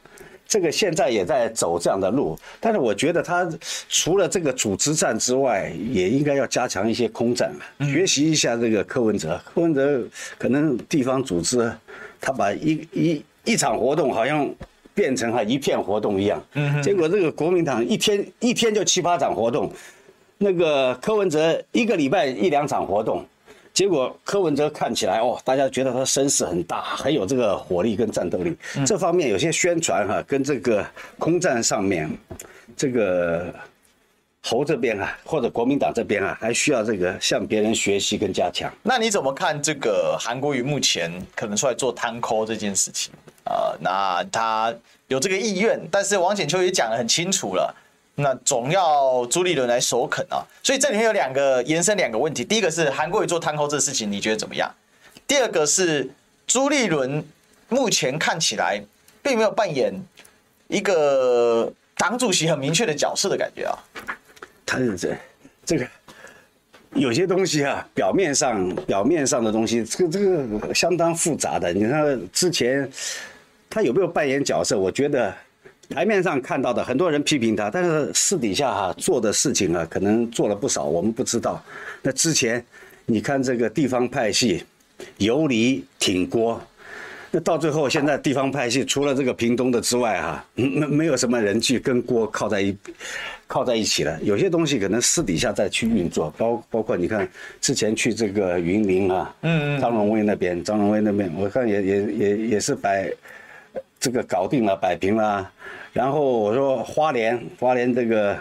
[0.49, 2.39] 这个现在也在走这样的路。
[2.61, 3.47] 但是我觉得他
[3.91, 9.39] 除了这个组织战之外，也应该要加强一些空战，学习一下这个柯文哲。
[9.45, 10.03] 柯文哲
[10.39, 11.71] 可能地方组织，
[12.19, 14.49] 他把一一一场活动好像
[14.95, 16.43] 变成哈一片活动一样，
[16.83, 19.71] 结果这个国民党一天一天就七八场活动。
[20.45, 23.25] 那个柯文哲一个礼拜一两场活动，
[23.73, 28.55] 结果柯文哲看起来哦，大家觉得他声势很大，很有这个火力跟战斗力。
[28.87, 30.87] 这方面有些宣传哈，跟这个
[31.19, 32.11] 空战上面，
[32.77, 33.55] 这个
[34.43, 38.71] 侯这边啊，或者国民党这边啊，还需要这个向别人学习跟加强。
[38.83, 43.11] 那你怎么看这个韩国瑜目前可能出来做摊抠这件事情
[43.45, 43.73] 啊？
[43.81, 44.75] 那他
[45.09, 47.75] 有这个意愿，但是王显秋也讲得很清楚了。
[48.17, 50.45] 那总要朱立伦来首肯啊。
[50.62, 54.73] 所以这里面有两个延伸两个问题，第一个是韩国瑜做摊后这个事情，你觉得怎么样？
[55.27, 56.11] 第二个是
[56.47, 57.25] 朱立伦
[57.69, 58.83] 目前看起来
[59.23, 59.93] 并没有扮演
[60.69, 63.79] 一个党主席很明确的角色的感觉啊。
[64.67, 65.17] 他是这
[65.65, 65.87] 这个
[66.93, 71.73] 有些东西啊，表面上表面上的东西，这个这个相当复杂的。
[71.73, 72.89] 你看之前
[73.69, 74.79] 他有没有扮演角色？
[74.79, 75.35] 我觉得
[75.91, 81.62] 台面上看到的很多人批评他，但是私底下哈做的事情啊，可能做了不少，我们不知道。
[82.03, 82.64] 那之前
[83.07, 84.64] 你看这个地方派系
[85.18, 86.61] 游离挺郭，
[87.30, 92.76] 那到最后现在地方派系除了这个屏东的之外哈，没没有什么人去跟郭靠在一。
[93.47, 97.28] 靠在一起了，有些东西可能私底下再去运作，包包括你看
[97.61, 103.12] 之前去这个云林啊，嗯，张荣威那边，张荣威那边，我看也也也也是摆
[104.05, 105.51] 这个搞定了，摆平了。
[105.95, 108.39] 然后我说花莲，花莲这个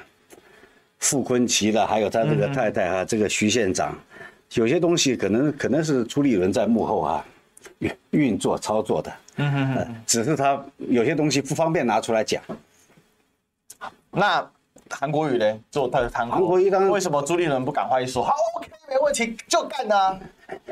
[0.99, 3.97] 傅崐萁的，还有他这个太太啊，这个徐县长，
[4.55, 7.25] 有些东西可能可能是朱立伦在幕后啊
[7.79, 12.43] 运运作操作的，嗯嗯，只是他有些东西不方便拿出来讲。
[14.11, 14.45] 那。
[14.89, 15.59] 韩国瑜呢？
[15.71, 20.19] 做他的韩国瑜，当然为什么朱立伦不赶快一说好？OK，没问题，就干啊！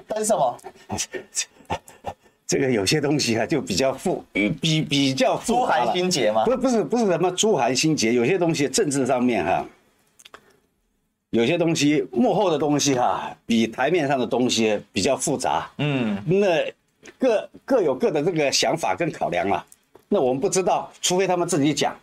[0.05, 0.57] 等什么？
[2.51, 6.43] 这个有些东西啊，就比较复，比比较复朱韩心结吗？
[6.43, 8.11] 不是，不是，不是什么朱韩心结。
[8.11, 9.65] 有些东西政治上面哈、啊，
[11.29, 15.71] 有些东西幕后的东西哈、啊，比台面上的东西比较复杂。
[15.77, 16.69] 嗯，那
[17.17, 19.65] 各各有各的这个想法跟考量啊。
[20.09, 21.95] 那我们不知道，除非他们自己讲。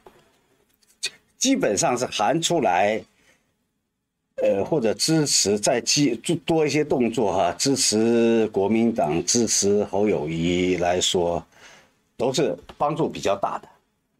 [1.36, 2.98] 基本上是含出来，
[4.42, 6.14] 呃，或者支持再激
[6.46, 11.44] 多一些动作哈，支持国民党、支持侯友谊来说，
[12.16, 13.68] 都是帮助比较大的。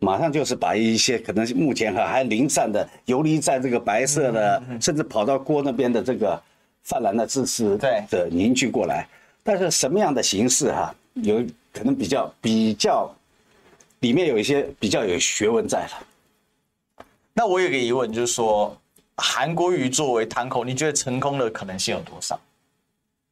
[0.01, 6.41] 马上就是把一些可能目前哈还零散的游离在这个白色的，甚至跑到郭那边的这个
[6.83, 9.09] 泛蓝的支持的凝聚过来。
[9.43, 13.13] 但是什么样的形式哈，有可能比较比较，
[14.01, 17.05] 里面有一些比较有学问在了。
[17.35, 18.77] 那我有个疑问，就是说，
[19.19, 22.39] 韩国瑜作为摊口，你觉得成功的可能性有多少？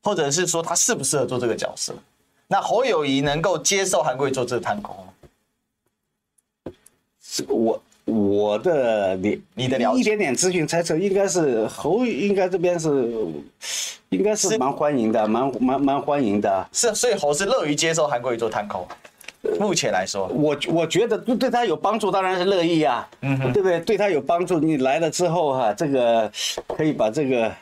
[0.02, 1.94] 或者是说他适不适合做这个角色？
[2.48, 6.72] 那侯友谊能够接受韩国瑜做这个摊口吗？
[7.20, 13.32] 是我我的你你的了解一点点资讯猜测，应该是侯应该这边是
[14.10, 16.68] 应该是蛮欢迎的，蛮蛮蛮欢迎的。
[16.72, 18.86] 是，所以侯是乐于接受韩国瑜做摊空。
[19.60, 23.80] 目前来说，我我觉得对他有帮助，当然是乐意啊，嗯，对不对？
[23.80, 26.30] 对他有帮助，你来了之后哈、啊，这个
[26.68, 27.52] 可以把这个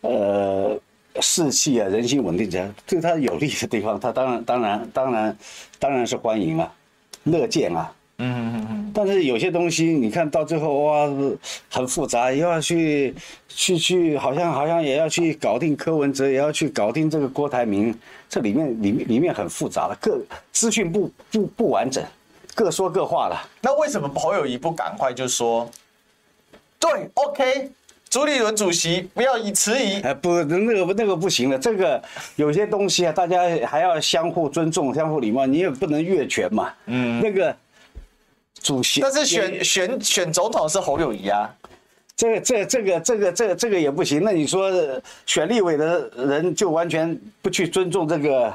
[0.00, 0.78] 呃
[1.20, 5.36] 士气啊、人心稳定起来，对他有利的地方，他当然当然当然
[5.78, 6.72] 当然是欢迎啊，
[7.24, 7.92] 乐见啊。
[8.18, 11.06] 嗯嗯嗯，但是有些东西你看到最后哇，
[11.70, 13.14] 很复杂，又要去
[13.46, 17.94] 去去，好像好像也要去搞定柯文哲，也要去搞定这个郭台铭，
[18.26, 20.18] 这里面里面里面很复杂了，各
[20.50, 22.02] 资讯不不不完整，
[22.54, 23.36] 各说各话了。
[23.60, 25.70] 那为什么侯友谊不赶快就说，
[26.80, 27.70] 对，OK，
[28.08, 30.00] 朱立伦主席不要以迟疑。
[30.00, 32.02] 哎，不，那个那个不行了，这个
[32.36, 36.72] 有些东西啊，大家还要相互尊重、相互礼貌，你也不能越权嘛。
[36.86, 37.54] 嗯，那个。
[38.66, 41.48] 主席，但是选选选总统是侯友谊啊，
[42.16, 44.24] 这个这这个这个这个这个也不行。
[44.24, 44.72] 那你说
[45.24, 48.52] 选立委的人就完全不去尊重这个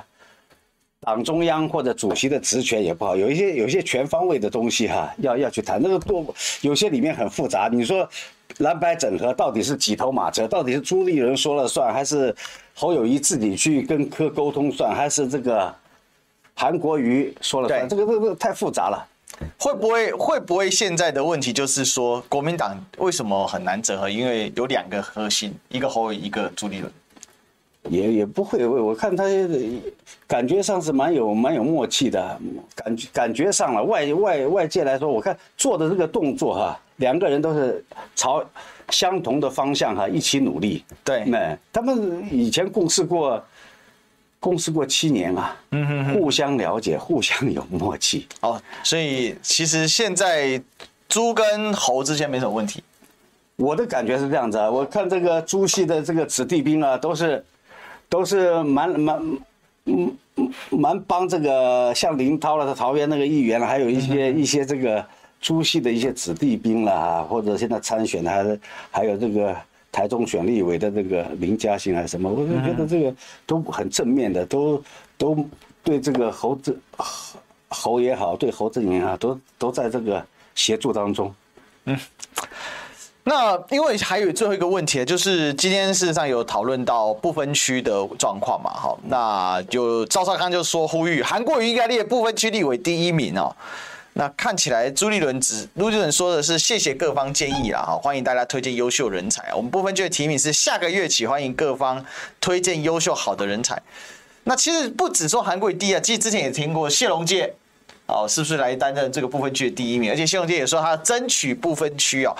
[0.99, 3.16] 党中央或者主席的职权也不好。
[3.16, 5.82] 有一些有一些全方位的东西哈，要要去谈。
[5.82, 6.26] 那个多
[6.59, 7.70] 有些里面很复杂。
[7.72, 8.05] 你说
[8.57, 10.45] 蓝白整合到底是几头马车？
[10.45, 12.36] 到底是朱立伦说了算，还是
[12.74, 15.74] 侯友谊自己去跟科沟通算，还是这个
[16.53, 17.88] 韩国瑜说了算？
[17.88, 19.07] 这个这个太复杂了。
[19.57, 24.09] 会不会会不会现在的问题就是说，国民党为什么很难整合？
[24.09, 26.91] 因为有两个核心，一个侯友宜，一个朱立伦。
[27.89, 29.23] 也也不会，我看他
[30.27, 32.39] 感觉上是蛮有蛮有默契的，
[32.75, 37.83] 感觉感觉上了外外外界来说，我看做的这个动作哈，两个人都是
[38.15, 38.43] 朝
[38.89, 40.83] 相同的方向哈一起努力。
[41.03, 43.43] 对，那他们以前共事过。
[44.41, 48.27] 共事过七年啊，嗯哼哼，互相了解，互相有默契。
[48.39, 50.59] 哦，所以其实现在
[51.07, 52.83] 猪跟猴之间没什么问题。
[53.55, 57.45] 我的感觉是这样子啊，我看这个朱系的这个子弟兵啊，都是
[58.09, 59.37] 都是蛮蛮
[59.85, 60.17] 嗯
[60.71, 65.05] 蛮帮这个像林涛了，桃园那个议员，还有一些一些这个
[65.39, 69.55] 朱系的一些子弟兵了，或者现在参选的，还是还有这个。
[69.91, 73.13] 台中选立委的这个林嘉欣还是什么，我就觉得这个
[73.45, 74.81] 都很正面的，都
[75.17, 75.45] 都
[75.83, 76.75] 对这个侯正
[77.67, 80.25] 侯也好，对侯正也好，都都在这个
[80.55, 81.33] 协助当中。
[81.85, 81.97] 嗯，
[83.23, 93.53] 那因为还有最后一个问题，就是今天事实上有讨论到不分区的状况嘛，好，那就赵少康就说呼吁韩国瑜应该列不分区立委第一名哦。
[94.14, 99.53] 那看起来朱立伦只朱立伦说的是谢谢各方建议啦，哈，欢迎大家推荐优秀人才。
[99.55, 102.05] 我们不分区的提名是下个月起欢迎各方
[102.41, 103.82] 推荐优秀好的人才。
[104.43, 107.53] 那其实不只说韩国第一啊，其实之前也听过谢龙介，
[108.07, 110.12] 哦，是不是来担任这个部分区的第一名？
[110.12, 112.36] 而且谢龙介也说他争取部分区哦。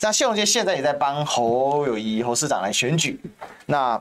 [0.00, 3.20] 那谢龙介现在也在帮侯友宜侯市长来选举。
[3.66, 4.00] 那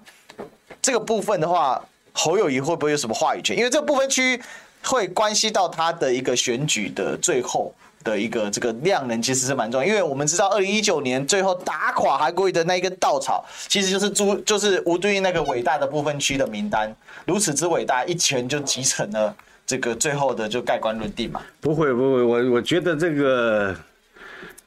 [0.82, 3.58] 这个部分的话，侯友宜会不会有什么话语权？
[3.58, 4.42] 因为这个部分区。
[4.84, 7.74] 会关系到他的一个选举的最后
[8.04, 9.88] 的一个这个量能，其实是蛮重要。
[9.88, 16.94] 因为我们知道，二零一九年最后打垮韩国瑜的那一根稻草，其实就是朱，就是吴敦义那个伟大的部分区的名单，
[17.26, 21.42] 如此之伟大，一拳就集成了这个最后的就盖棺论定嘛。
[21.60, 23.76] 不会不会，我我觉得这个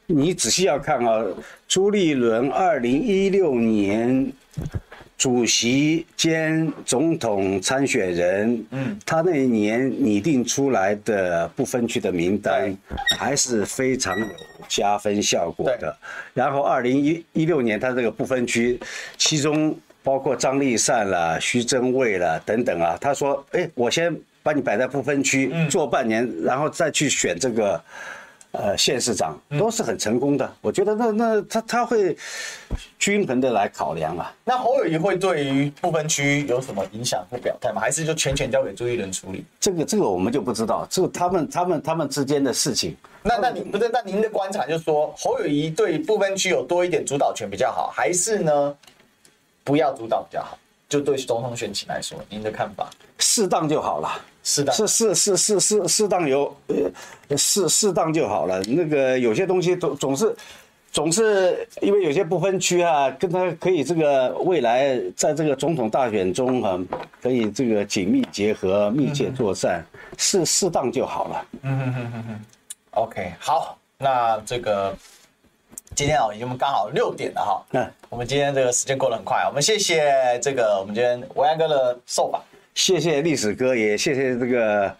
[0.06, 1.24] 你仔细要看啊，
[1.66, 4.32] 朱立伦二零一六年。
[5.22, 12.76] 主席兼总统参选人，嗯，他那一年拟定出来的不分区的名单，
[13.16, 14.26] 还是非常有
[14.66, 15.96] 加分效果的。
[16.34, 18.80] 然后二零一一六年，他这个不分区，
[19.16, 24.12] 其中包括张立善啦、徐榛蔚啦等等啊，他说：“哎，我先
[24.42, 27.80] 把你摆在不分区做半年，然后再去选这个。”
[28.52, 32.14] 呃，县市长都是很成功的，嗯、我觉得那那他他会
[32.98, 34.30] 均衡的来考量啊。
[34.44, 37.80] 那侯友谊会对于部分区有什么影响或表态吗？
[37.80, 39.42] 还是就全权交给朱一伦处理？
[39.58, 42.94] 这个这个我们就不知道，这个他们他们他们之间的事情。
[43.22, 48.76] 那那您不是那您的观察就是说，侯友谊对部分区有多一点主导权比较好，还是呢
[49.64, 50.58] 不要主导比较好？
[50.92, 52.90] 就对总统选情来说，您的看法？
[53.18, 54.20] 适当就好了。
[54.44, 58.60] 适当是是是是是适当有呃适适当就好了。
[58.64, 60.36] 那个有些东西总总是
[60.90, 66.78] 总是因为有些不分区啊，跟他可以这个未来在这个总统大选中啊，
[67.22, 69.82] 可以这个紧密结合、密切作战，
[70.18, 71.46] 适适当就好了。
[71.62, 72.40] 嗯哼哼哼哼。
[72.90, 74.94] OK，好，那这个
[75.94, 77.62] 今天啊，已经刚好六点了哈。
[77.72, 82.42] 嗯，我们今天这个时间过得很快，我们谢谢这个我们今天维安哥的受访。
[82.74, 84.94] 谢谢历史哥，也谢谢这个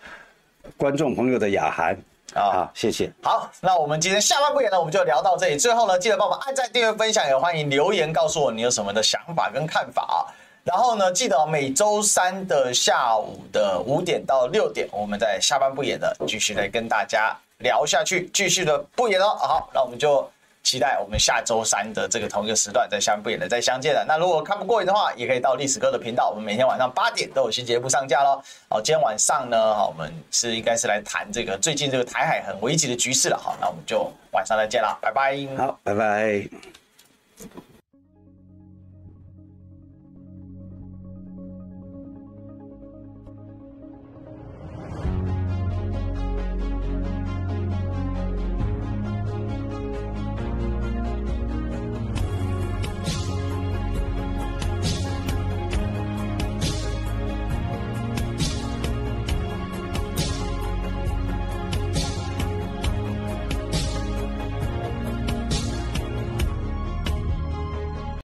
[0.76, 1.98] 观众朋友的雅涵
[2.34, 3.10] 啊，谢谢。
[3.22, 5.56] 好，那我们今天下半部演呢，我们就聊到这里。
[5.56, 10.16] 最后呢，记得帮我们按赞、订阅、分享，也欢迎留言告诉我你有什么的想法跟看法啊。
[10.64, 19.28] 然后呢，记得每周三的下午的五点到六点，我们在下半部演的继续来跟大家聊下去，继续的不演了。
[19.30, 20.30] 好，那我们就。
[20.62, 24.04] 期待我们下周三的这个同一个时段再相不远的再相见了。
[24.06, 28.42] 那如果看不过瘾的话，也可以到历史哥的频道，我们每天晚上八点都有新节目上架喽。
[28.68, 33.36] 好，今天晚上呢，好，我们是应该是来谈这个最近这个台海很危急的局势了。
[33.36, 35.36] 好，那我们就晚上再见了，拜拜。
[35.56, 36.81] 好，拜拜。